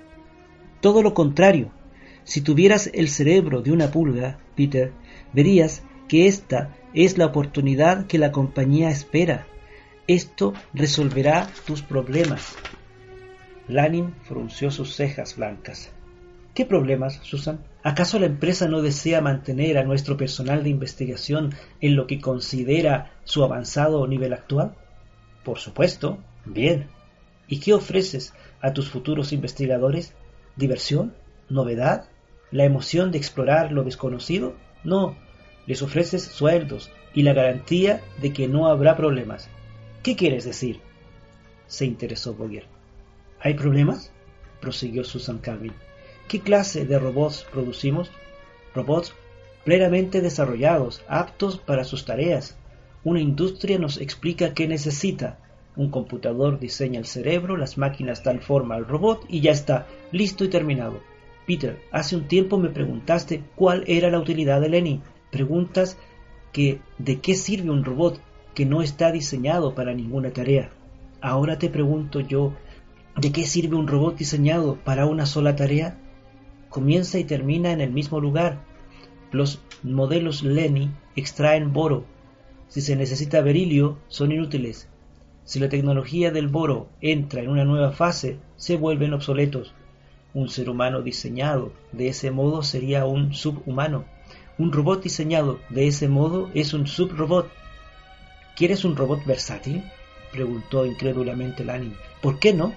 Todo 0.82 1.02
lo 1.02 1.13
contrario. 1.13 1.71
Si 2.23 2.41
tuvieras 2.41 2.89
el 2.93 3.08
cerebro 3.08 3.62
de 3.62 3.71
una 3.71 3.89
pulga, 3.89 4.38
Peter, 4.56 4.91
verías 5.34 5.84
que 6.08 6.28
esta 6.28 6.76
es 6.93 7.17
la 7.17 7.28
oportunidad 7.28 8.08
que 8.08 8.17
la 8.17 8.32
compañía 8.32 8.89
espera. 8.89 9.47
Esto 10.08 10.54
resolverá 10.73 11.47
tus 11.65 11.82
problemas. 11.82 12.56
Lanning 13.67 14.13
frunció 14.23 14.71
sus 14.71 14.95
cejas 14.95 15.36
blancas. 15.36 15.91
¿Qué 16.54 16.65
problemas, 16.65 17.19
Susan? 17.23 17.60
¿Acaso 17.88 18.19
la 18.19 18.26
empresa 18.26 18.67
no 18.67 18.82
desea 18.82 19.21
mantener 19.21 19.78
a 19.78 19.86
nuestro 19.86 20.17
personal 20.17 20.62
de 20.62 20.69
investigación 20.69 21.56
en 21.80 21.95
lo 21.95 22.06
que 22.06 22.19
considera 22.19 23.13
su 23.23 23.45
avanzado 23.45 24.06
nivel 24.08 24.34
actual? 24.34 24.76
Por 25.45 25.58
supuesto. 25.60 26.17
Bien. 26.43 26.89
¿Y 27.47 27.62
qué 27.62 27.73
ofreces 27.73 28.34
a 28.60 28.73
tus 28.73 28.89
futuros 28.89 29.32
investigadores? 29.32 30.13
¿Diversión? 30.58 31.13
¿Novedad? 31.47 32.10
¿La 32.52 32.65
emoción 32.65 33.13
de 33.13 33.19
explorar 33.19 33.71
lo 33.71 33.86
desconocido? 33.86 34.58
No. 34.84 35.15
Les 35.65 35.82
ofreces 35.82 36.23
sueldos 36.23 36.91
y 37.13 37.21
la 37.21 37.32
garantía 37.32 38.02
de 38.21 38.34
que 38.34 38.50
no 38.50 38.67
habrá 38.67 38.97
problemas. 38.97 39.47
¿Qué 40.04 40.17
quieres 40.17 40.43
decir? 40.43 40.82
Se 41.67 41.86
interesó 41.86 42.34
Boyer. 42.34 42.65
¿Hay 43.39 43.54
problemas? 43.54 44.12
prosiguió 44.60 45.06
Susan 45.06 45.38
Calvin. 45.38 45.87
¿Qué 46.28 46.42
clase 46.42 46.86
de 46.86 47.00
robots 47.00 47.46
producimos? 47.50 48.12
Robots 48.76 49.13
plenamente 49.63 50.20
desarrollados, 50.20 51.02
aptos 51.08 51.58
para 51.58 51.86
sus 51.86 52.04
tareas. 52.04 52.58
Una 53.06 53.22
industria 53.22 53.80
nos 53.80 54.02
explica 54.02 54.54
qué 54.54 54.68
necesita. 54.68 55.40
Un 55.78 55.90
computador 55.90 56.60
diseña 56.60 57.00
el 57.00 57.06
cerebro, 57.06 57.56
las 57.56 57.78
máquinas 57.78 58.24
dan 58.26 58.42
forma 58.42 58.76
al 58.76 58.86
robot 58.86 59.26
y 59.30 59.40
ya 59.40 59.52
está, 59.52 59.88
listo 60.12 60.44
y 60.44 60.50
terminado. 60.50 61.00
Peter, 61.46 61.80
hace 61.94 62.18
un 62.18 62.28
tiempo 62.28 62.58
me 62.58 62.70
preguntaste 62.70 63.44
cuál 63.56 63.86
era 63.88 64.10
la 64.10 64.20
utilidad 64.20 64.60
de 64.60 64.68
Lenny. 64.68 65.02
Preguntas 65.32 65.98
que 66.52 66.82
de 66.98 67.22
qué 67.22 67.36
sirve 67.36 67.70
un 67.70 67.86
robot 67.86 68.20
que 68.54 68.66
no 68.66 68.82
está 68.82 69.13
diseñado 69.13 69.76
para 69.76 69.94
ninguna 69.94 70.32
tarea. 70.32 70.72
Ahora 71.22 71.58
te 71.58 71.70
pregunto 71.70 72.20
yo, 72.20 72.54
¿de 73.16 73.32
qué 73.32 73.46
sirve 73.46 73.78
un 73.78 73.88
robot 73.88 74.18
diseñado 74.18 74.76
para 74.84 75.06
una 75.06 75.26
sola 75.26 75.56
tarea? 75.56 75.98
Comienza 76.70 77.20
y 77.20 77.24
termina 77.24 77.72
en 77.72 77.82
el 77.82 77.92
mismo 77.92 78.20
lugar. 78.20 78.64
Los 79.32 79.62
modelos 79.84 80.44
Lenny 80.44 80.92
extraen 81.16 81.74
boro. 81.74 82.06
Si 82.68 82.82
se 82.82 82.96
necesita 82.96 83.42
berilio, 83.42 83.98
son 84.08 84.32
inútiles. 84.32 84.88
Si 85.44 85.60
la 85.60 85.70
tecnología 85.70 86.32
del 86.32 86.50
boro 86.50 86.90
entra 87.00 87.42
en 87.42 87.50
una 87.50 87.64
nueva 87.64 87.92
fase, 87.92 88.38
se 88.58 88.76
vuelven 88.76 89.14
obsoletos. 89.14 89.74
Un 90.34 90.50
ser 90.50 90.70
humano 90.70 91.02
diseñado 91.02 91.72
de 91.94 92.10
ese 92.10 92.32
modo 92.32 92.64
sería 92.64 93.06
un 93.06 93.34
subhumano. 93.34 94.06
Un 94.58 94.72
robot 94.74 95.04
diseñado 95.04 95.60
de 95.70 95.88
ese 95.88 96.10
modo 96.10 96.50
es 96.54 96.74
un 96.74 96.86
subrobot. 96.88 97.50
¿Quieres 98.56 98.84
un 98.84 98.96
robot 98.96 99.26
versátil? 99.26 99.84
preguntó 100.32 100.86
incrédulamente 100.86 101.64
Lanning. 101.64 101.96
¿Por 102.22 102.40
qué 102.40 102.54
no? 102.54 102.74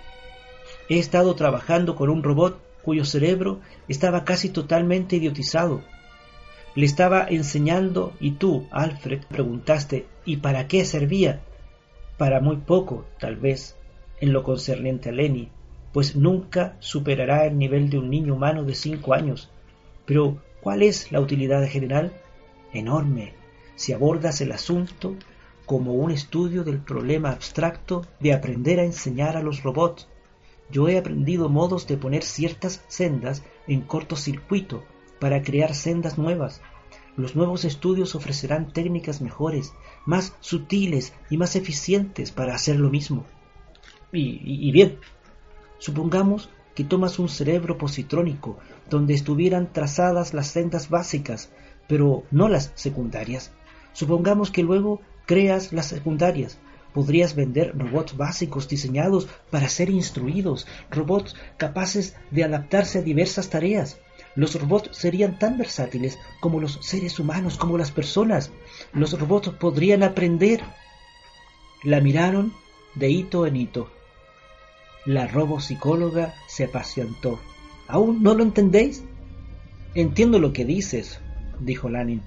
He 0.89 0.99
estado 0.99 1.35
trabajando 1.35 1.97
con 1.97 2.09
un 2.09 2.23
robot 2.23 2.61
cuyo 2.83 3.05
cerebro 3.05 3.61
estaba 3.89 4.25
casi 4.25 4.49
totalmente 4.49 5.17
idiotizado. 5.17 5.83
Le 6.75 6.87
estaba 6.87 7.27
enseñando 7.29 8.13
y 8.21 8.33
tú, 8.33 8.67
Alfred, 8.71 9.23
preguntaste 9.29 10.07
¿y 10.25 10.39
para 10.39 10.69
qué 10.69 10.85
servía? 10.85 11.41
Para 12.17 12.41
muy 12.41 12.57
poco, 12.57 13.07
tal 13.19 13.37
vez, 13.37 13.77
en 14.21 14.33
lo 14.33 14.43
concerniente 14.43 15.09
a 15.09 15.13
Lenny, 15.13 15.49
pues 15.93 16.15
nunca 16.15 16.77
superará 16.79 17.47
el 17.47 17.59
nivel 17.59 17.91
de 17.91 17.99
un 17.99 18.11
niño 18.11 18.35
humano 18.35 18.65
de 18.65 18.75
cinco 18.75 19.15
años. 19.15 19.51
Pero, 20.07 20.43
¿cuál 20.61 20.83
es 20.83 21.11
la 21.11 21.21
utilidad 21.21 21.67
general? 21.67 22.13
Enorme, 22.73 23.35
si 23.75 23.93
abordas 23.93 24.41
el 24.41 24.53
asunto 24.53 25.17
como 25.71 25.95
un 25.95 26.11
estudio 26.11 26.65
del 26.65 26.81
problema 26.81 27.31
abstracto 27.31 28.05
de 28.19 28.33
aprender 28.33 28.81
a 28.81 28.85
enseñar 28.85 29.37
a 29.37 29.41
los 29.41 29.63
robots. 29.63 30.09
Yo 30.73 30.89
he 30.89 30.99
aprendido 30.99 31.49
modos 31.49 31.87
de 31.87 31.97
poner 31.97 32.23
ciertas 32.23 32.85
sendas 32.89 33.43
en 33.67 33.81
cortocircuito 33.83 34.85
para 35.19 35.43
crear 35.43 35.75
sendas 35.75 36.19
nuevas. 36.19 36.61
Los 37.17 37.37
nuevos 37.37 37.65
estudios 37.65 38.15
ofrecerán 38.15 38.73
técnicas 38.73 39.21
mejores, 39.21 39.73
más 40.07 40.35
sutiles 40.41 41.13
y 41.29 41.37
más 41.37 41.57
eficientes 41.57 42.31
para 42.31 42.55
hacer 42.55 42.79
lo 42.79 42.89
mismo. 42.89 43.27
Y, 44.13 44.41
y 44.45 44.73
bien, 44.73 44.99
supongamos 45.79 46.51
que 46.75 46.85
tomas 46.85 47.19
un 47.19 47.29
cerebro 47.29 47.77
positrónico 47.77 48.59
donde 48.89 49.15
estuvieran 49.15 49.73
trazadas 49.73 50.35
las 50.35 50.49
sendas 50.49 50.89
básicas, 50.89 51.51
pero 51.89 52.23
no 52.31 52.49
las 52.49 52.73
secundarias. 52.75 53.53
Supongamos 53.93 54.51
que 54.51 54.63
luego 54.63 55.01
creas 55.27 55.73
las 55.73 55.87
secundarias. 55.87 56.59
Podrías 56.95 57.35
vender 57.35 57.77
robots 57.77 58.17
básicos 58.17 58.69
diseñados 58.69 59.29
para 59.51 59.69
ser 59.69 59.91
instruidos, 59.91 60.67
robots 60.91 61.37
capaces 61.57 62.17
de 62.31 62.45
adaptarse 62.45 62.99
a 62.99 63.03
diversas 63.03 63.49
tareas. 63.49 63.99
Los 64.35 64.61
robots 64.61 64.97
serían 64.97 65.39
tan 65.39 65.59
versátiles 65.59 66.19
como 66.41 66.61
los 66.61 66.79
seres 66.83 67.19
humanos, 67.19 67.57
como 67.57 67.79
las 67.79 67.91
personas. 67.91 68.51
Los 68.93 69.19
robots 69.19 69.51
podrían 69.51 70.03
aprender. 70.03 70.61
La 71.85 72.01
miraron 72.01 72.53
de 72.95 73.11
hito 73.11 73.47
en 73.47 73.57
hito. 73.57 73.91
La 75.07 75.27
robopsicóloga 75.27 76.35
se 76.47 76.65
apasionó. 76.65 77.41
¿Aún 77.89 78.23
no 78.23 78.35
lo 78.35 78.43
entendéis? 78.43 79.03
Entiendo 79.95 80.39
lo 80.39 80.53
que 80.53 80.65
dices, 80.65 81.21
dijo 81.59 81.89
Lanin. 81.89 82.23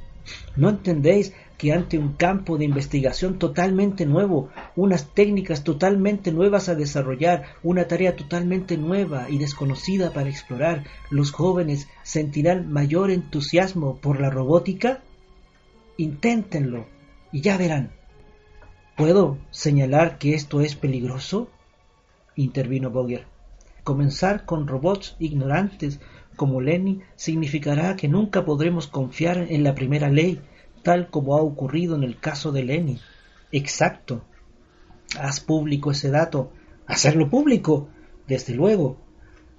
¿No 0.55 0.69
entendéis 0.69 1.33
que 1.57 1.71
ante 1.71 1.97
un 1.97 2.13
campo 2.13 2.57
de 2.57 2.65
investigación 2.65 3.39
totalmente 3.39 4.05
nuevo, 4.05 4.49
unas 4.75 5.13
técnicas 5.13 5.63
totalmente 5.63 6.31
nuevas 6.31 6.69
a 6.69 6.75
desarrollar, 6.75 7.43
una 7.63 7.87
tarea 7.87 8.15
totalmente 8.15 8.77
nueva 8.77 9.29
y 9.29 9.37
desconocida 9.37 10.11
para 10.11 10.29
explorar, 10.29 10.83
los 11.09 11.31
jóvenes 11.31 11.87
sentirán 12.03 12.71
mayor 12.71 13.11
entusiasmo 13.11 13.97
por 13.97 14.19
la 14.19 14.29
robótica? 14.29 15.01
Inténtenlo 15.97 16.85
y 17.31 17.41
ya 17.41 17.57
verán. 17.57 17.91
¿Puedo 18.97 19.37
señalar 19.51 20.17
que 20.17 20.35
esto 20.35 20.61
es 20.61 20.75
peligroso? 20.75 21.49
intervino 22.35 22.89
Boger. 22.89 23.25
Comenzar 23.83 24.45
con 24.45 24.67
robots 24.67 25.15
ignorantes 25.19 25.99
como 26.35 26.61
Lenny 26.61 27.01
significará 27.15 27.95
que 27.95 28.07
nunca 28.07 28.45
podremos 28.45 28.87
confiar 28.87 29.37
en 29.49 29.63
la 29.63 29.75
primera 29.75 30.09
ley, 30.09 30.41
tal 30.83 31.09
como 31.09 31.35
ha 31.35 31.41
ocurrido 31.41 31.95
en 31.95 32.03
el 32.03 32.19
caso 32.19 32.51
de 32.51 32.63
Lenny. 32.63 32.99
Exacto. 33.51 34.23
Haz 35.19 35.39
público 35.39 35.91
ese 35.91 36.09
dato. 36.09 36.51
Hacerlo 36.87 37.29
público. 37.29 37.89
Desde 38.27 38.53
luego. 38.53 38.97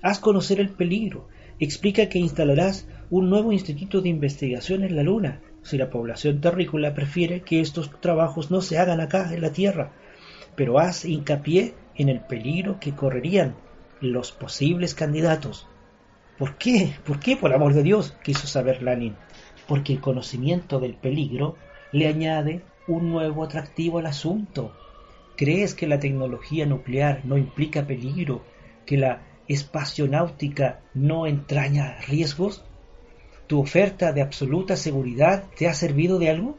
Haz 0.03 0.19
conocer 0.19 0.61
el 0.61 0.71
peligro. 0.71 1.29
Explica 1.61 2.09
que 2.09 2.19
instalarás 2.19 2.89
un 3.11 3.31
nuevo 3.31 3.53
instituto 3.53 4.01
de 4.01 4.09
investigación 4.09 4.83
en 4.83 4.97
la 4.97 5.03
Luna, 5.03 5.41
si 5.63 5.79
la 5.79 5.91
población 5.91 6.41
terrícola 6.41 6.95
prefiere 6.95 7.43
que 7.43 7.61
estos 7.61 7.91
trabajos 8.01 8.51
no 8.51 8.61
se 8.61 8.79
hagan 8.79 9.01
acá 9.01 9.33
en 9.33 9.41
la 9.41 9.53
Tierra. 9.53 9.93
Pero 10.57 10.79
haz 10.79 11.05
hincapié 11.05 11.75
en 11.95 12.09
el 12.09 12.21
peligro 12.21 12.79
que 12.81 12.95
correrían 12.95 13.55
los 14.01 14.33
posibles 14.33 14.95
candidatos. 14.95 15.67
¿Por 16.39 16.57
qué? 16.57 16.93
¿Por 17.05 17.21
qué, 17.21 17.37
por 17.37 17.53
amor 17.53 17.75
de 17.75 17.83
Dios? 17.83 18.17
quiso 18.23 18.47
saber 18.47 18.83
Lanin. 18.83 19.15
Porque 19.69 19.93
el 19.93 20.01
conocimiento 20.01 20.81
del 20.81 20.95
peligro 20.95 21.57
le 21.93 22.09
añade 22.09 22.63
un 22.87 23.09
nuevo 23.09 23.45
atractivo 23.45 23.99
al 23.99 24.07
asunto. 24.07 24.73
¿Crees 25.37 25.75
que 25.75 25.87
la 25.87 26.01
tecnología 26.01 26.67
nuclear 26.67 27.25
no 27.25 27.39
implica 27.39 27.87
peligro? 27.87 28.43
¿Que 28.85 28.97
la 28.97 29.23
espacionáutica 29.47 30.81
no 30.93 31.27
entraña 31.27 31.99
riesgos? 32.09 32.65
¿Tu 33.47 33.61
oferta 33.61 34.13
de 34.13 34.23
absoluta 34.23 34.77
seguridad 34.77 35.45
te 35.57 35.69
ha 35.69 35.75
servido 35.75 36.19
de 36.19 36.31
algo? 36.31 36.57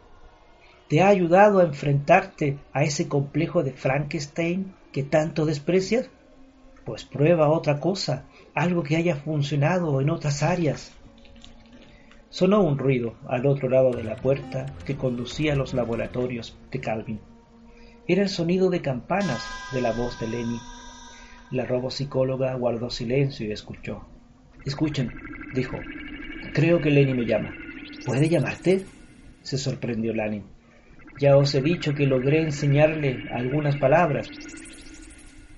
¿Te 0.88 1.02
ha 1.02 1.10
ayudado 1.10 1.60
a 1.60 1.64
enfrentarte 1.64 2.58
a 2.72 2.84
ese 2.84 3.08
complejo 3.08 3.64
de 3.64 3.72
Frankenstein 3.72 4.74
que 4.94 5.04
tanto 5.04 5.46
desprecias? 5.46 6.10
Pues 6.86 7.04
prueba 7.04 7.50
otra 7.50 7.80
cosa 7.80 8.26
algo 8.54 8.84
que 8.84 8.95
haya 8.95 9.15
funcionado 9.15 10.00
en 10.02 10.10
otras 10.10 10.43
áreas. 10.43 10.93
Sonó 12.30 12.62
un 12.62 12.78
ruido 12.78 13.15
al 13.28 13.45
otro 13.45 13.69
lado 13.69 13.91
de 13.91 14.04
la 14.04 14.15
puerta 14.15 14.65
que 14.86 14.95
conducía 14.95 15.54
a 15.54 15.56
los 15.56 15.74
laboratorios 15.74 16.58
de 16.71 16.80
Calvin. 16.80 17.19
Era 18.08 18.21
el 18.21 18.30
sonido 18.30 18.69
de 18.69 18.82
campanas 18.82 19.43
de 19.74 19.82
la 19.82 19.91
voz 19.91 20.19
de 20.19 20.28
Lenny. 20.28 20.60
La 21.52 21.65
robopsicóloga 21.65 22.54
guardó 22.56 22.89
silencio 22.89 23.48
y 23.48 23.52
escuchó. 23.52 24.06
Escuchen, 24.65 25.12
dijo. 25.54 25.78
Creo 26.54 26.80
que 26.82 26.91
Lenny 26.91 27.13
me 27.13 27.26
llama. 27.26 27.54
¿Puede 28.06 28.30
llamarte? 28.30 28.86
se 29.41 29.58
sorprendió 29.58 30.13
Lanny. 30.13 30.43
Ya 31.19 31.38
os 31.38 31.54
he 31.56 31.62
dicho 31.62 31.93
que 31.93 32.08
logré 32.08 32.41
enseñarle 32.41 33.26
algunas 33.32 33.78
palabras. 33.78 34.30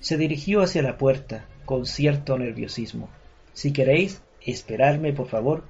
Se 0.00 0.16
dirigió 0.16 0.62
hacia 0.62 0.82
la 0.82 0.96
puerta, 0.96 1.46
con 1.64 1.84
cierto 1.84 2.38
nerviosismo. 2.38 3.08
Si 3.52 3.72
queréis, 3.72 4.22
esperarme, 4.40 5.12
por 5.12 5.26
favor. 5.26 5.64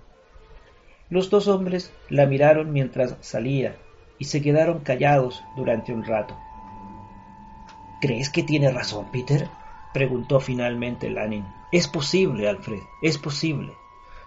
Los 1.08 1.30
dos 1.30 1.48
hombres 1.48 1.92
la 2.10 2.26
miraron 2.26 2.72
mientras 2.72 3.16
salía 3.20 3.76
y 4.18 4.26
se 4.26 4.42
quedaron 4.42 4.80
callados 4.80 5.42
durante 5.56 5.94
un 5.94 6.04
rato. 6.04 6.36
¿Crees 8.00 8.28
que 8.28 8.42
tiene 8.42 8.70
razón, 8.70 9.06
Peter? 9.10 9.48
preguntó 9.94 10.40
finalmente 10.40 11.08
Lanning. 11.08 11.46
Es 11.72 11.88
posible, 11.88 12.48
Alfred, 12.48 12.80
es 13.02 13.16
posible. 13.16 13.72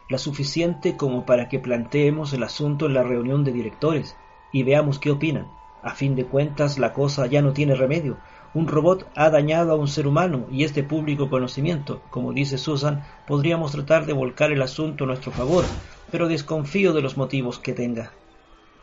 Lo 0.10 0.18
suficiente 0.18 0.98
como 0.98 1.26
para 1.26 1.48
que 1.48 1.60
planteemos 1.60 2.34
el 2.34 2.44
asunto 2.44 2.88
en 2.88 2.96
la 2.96 3.04
reunión 3.04 3.44
de 3.44 3.54
directores 3.54 4.18
y 4.52 4.64
veamos 4.64 4.98
qué 4.98 5.12
opinan. 5.12 5.48
A 5.84 5.94
fin 5.94 6.16
de 6.16 6.26
cuentas, 6.26 6.80
la 6.80 6.92
cosa 6.92 7.28
ya 7.28 7.42
no 7.42 7.54
tiene 7.54 7.76
remedio 7.76 8.18
un 8.54 8.68
robot 8.68 9.10
ha 9.16 9.30
dañado 9.30 9.72
a 9.72 9.76
un 9.76 9.88
ser 9.88 10.08
humano 10.08 10.48
y 10.52 10.64
este 10.64 10.84
público 10.84 11.30
conocimiento, 11.30 12.02
como 12.10 12.34
dice 12.34 12.58
Susan, 12.58 13.04
podríamos 13.26 13.72
tratar 13.72 14.06
de 14.06 14.14
volcar 14.14 14.52
el 14.52 14.62
asunto 14.62 15.06
a 15.06 15.08
nuestro 15.08 15.32
favor, 15.32 15.64
pero 16.12 16.28
desconfío 16.28 16.92
de 16.94 17.02
los 17.02 17.16
motivos 17.16 17.60
que 17.60 17.74
tenga. 17.74 18.12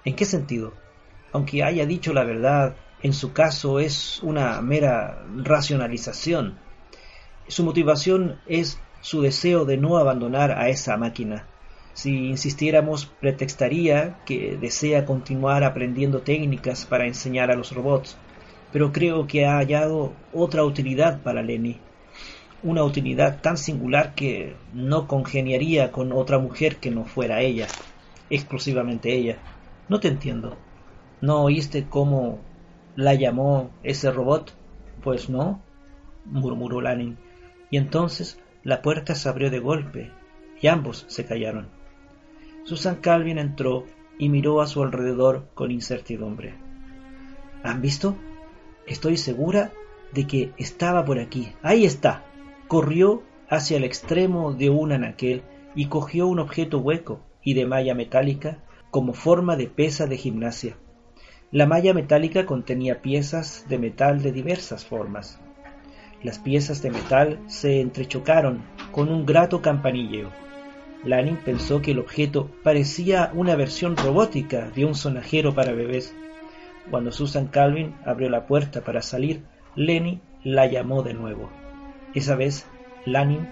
¿En 0.04 0.16
qué 0.16 0.24
sentido? 0.24 0.72
Aunque 1.32 1.62
haya 1.62 1.84
dicho 1.84 2.14
la 2.14 2.24
verdad, 2.24 2.76
en 3.02 3.12
su 3.12 3.34
caso 3.34 3.78
es 3.78 4.20
una 4.22 4.60
mera 4.62 5.22
racionalización. 5.36 6.58
Su 7.46 7.62
motivación 7.64 8.40
es 8.46 8.80
su 9.02 9.20
deseo 9.20 9.66
de 9.66 9.76
no 9.76 9.98
abandonar 9.98 10.52
a 10.52 10.70
esa 10.70 10.96
máquina. 10.96 11.46
Si 11.92 12.28
insistiéramos, 12.28 13.06
pretextaría 13.06 14.18
que 14.24 14.56
desea 14.58 15.04
continuar 15.04 15.64
aprendiendo 15.64 16.20
técnicas 16.20 16.86
para 16.86 17.06
enseñar 17.06 17.50
a 17.50 17.54
los 17.54 17.72
robots 17.72 18.16
pero 18.72 18.92
creo 18.92 19.26
que 19.26 19.46
ha 19.46 19.56
hallado 19.56 20.12
otra 20.32 20.64
utilidad 20.64 21.22
para 21.22 21.42
Lenny, 21.42 21.78
una 22.62 22.82
utilidad 22.82 23.40
tan 23.40 23.56
singular 23.56 24.14
que 24.14 24.56
no 24.72 25.06
congeniaría 25.06 25.92
con 25.92 26.12
otra 26.12 26.38
mujer 26.38 26.76
que 26.76 26.90
no 26.90 27.04
fuera 27.04 27.40
ella, 27.40 27.66
exclusivamente 28.30 29.14
ella. 29.14 29.38
No 29.88 30.00
te 30.00 30.08
entiendo. 30.08 30.56
¿No 31.20 31.42
oíste 31.42 31.86
cómo 31.88 32.40
la 32.96 33.14
llamó 33.14 33.70
ese 33.82 34.10
robot? 34.10 34.54
Pues 35.02 35.30
no, 35.30 35.62
murmuró 36.24 36.80
Lanning. 36.80 37.16
Y 37.70 37.76
entonces 37.76 38.40
la 38.64 38.82
puerta 38.82 39.14
se 39.14 39.28
abrió 39.28 39.50
de 39.50 39.60
golpe 39.60 40.10
y 40.60 40.66
ambos 40.66 41.04
se 41.08 41.24
callaron. 41.24 41.68
Susan 42.64 42.96
Calvin 42.96 43.38
entró 43.38 43.86
y 44.18 44.28
miró 44.28 44.60
a 44.60 44.66
su 44.66 44.82
alrededor 44.82 45.48
con 45.54 45.70
incertidumbre. 45.70 46.54
¿Han 47.62 47.80
visto? 47.80 48.16
Estoy 48.88 49.16
segura 49.16 49.72
de 50.12 50.26
que 50.26 50.52
estaba 50.56 51.04
por 51.04 51.18
aquí. 51.18 51.52
Ahí 51.62 51.84
está. 51.84 52.24
Corrió 52.66 53.22
hacia 53.48 53.76
el 53.76 53.84
extremo 53.84 54.52
de 54.52 54.70
un 54.70 54.92
anaquel 54.92 55.42
y 55.74 55.86
cogió 55.86 56.26
un 56.26 56.38
objeto 56.38 56.78
hueco 56.78 57.20
y 57.42 57.54
de 57.54 57.66
malla 57.66 57.94
metálica 57.94 58.64
como 58.90 59.12
forma 59.12 59.56
de 59.56 59.66
pesa 59.66 60.06
de 60.06 60.16
gimnasia. 60.16 60.76
La 61.50 61.66
malla 61.66 61.94
metálica 61.94 62.46
contenía 62.46 63.00
piezas 63.00 63.66
de 63.68 63.78
metal 63.78 64.22
de 64.22 64.32
diversas 64.32 64.84
formas. 64.84 65.38
Las 66.22 66.38
piezas 66.38 66.82
de 66.82 66.90
metal 66.90 67.38
se 67.46 67.80
entrechocaron 67.80 68.64
con 68.92 69.08
un 69.08 69.24
grato 69.24 69.62
campanilleo. 69.62 70.30
Lanning 71.04 71.36
pensó 71.36 71.80
que 71.80 71.92
el 71.92 72.00
objeto 72.00 72.50
parecía 72.64 73.30
una 73.34 73.54
versión 73.54 73.96
robótica 73.96 74.70
de 74.70 74.84
un 74.84 74.94
sonajero 74.94 75.54
para 75.54 75.72
bebés. 75.72 76.14
Cuando 76.90 77.12
Susan 77.12 77.48
Calvin 77.48 77.94
abrió 78.04 78.30
la 78.30 78.46
puerta 78.46 78.80
para 78.80 79.02
salir, 79.02 79.42
Lenny 79.76 80.20
la 80.42 80.66
llamó 80.66 81.02
de 81.02 81.14
nuevo. 81.14 81.50
Esa 82.14 82.34
vez, 82.34 82.66
Lanning 83.04 83.46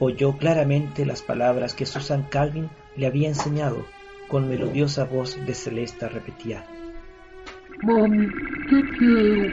oyó 0.00 0.36
claramente 0.38 1.06
las 1.06 1.22
palabras 1.22 1.74
que 1.74 1.86
Susan 1.86 2.26
Calvin 2.28 2.68
le 2.96 3.06
había 3.06 3.28
enseñado. 3.28 3.84
Con 4.28 4.48
melodiosa 4.48 5.04
voz 5.04 5.38
de 5.46 5.54
Celesta 5.54 6.08
repetía. 6.08 6.64
Mami, 7.82 8.26
te 8.68 8.96
quiero. 8.98 9.52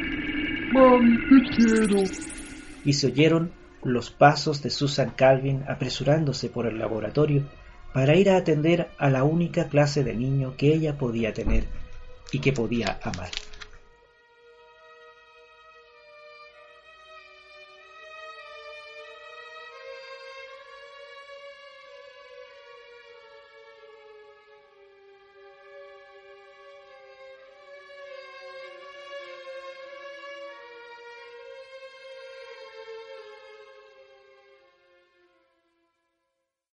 Mami, 0.72 1.18
te 1.18 1.56
quiero. 1.56 2.04
Y 2.86 2.94
se 2.94 3.08
oyeron 3.08 3.52
los 3.84 4.10
pasos 4.10 4.64
de 4.64 4.70
Susan 4.70 5.12
Calvin 5.16 5.64
apresurándose 5.68 6.50
por 6.50 6.66
el 6.68 6.80
laboratorio 6.80 7.44
para 7.94 8.16
ir 8.16 8.30
a 8.30 8.38
atender 8.38 8.88
a 8.98 9.10
la 9.10 9.24
única 9.24 9.68
clase 9.68 10.04
de 10.04 10.16
niño 10.16 10.56
que 10.56 10.74
ella 10.74 10.98
podía 10.98 11.34
tener 11.34 11.66
y 12.32 12.40
que 12.40 12.54
podía 12.54 13.00
amar. 13.04 13.32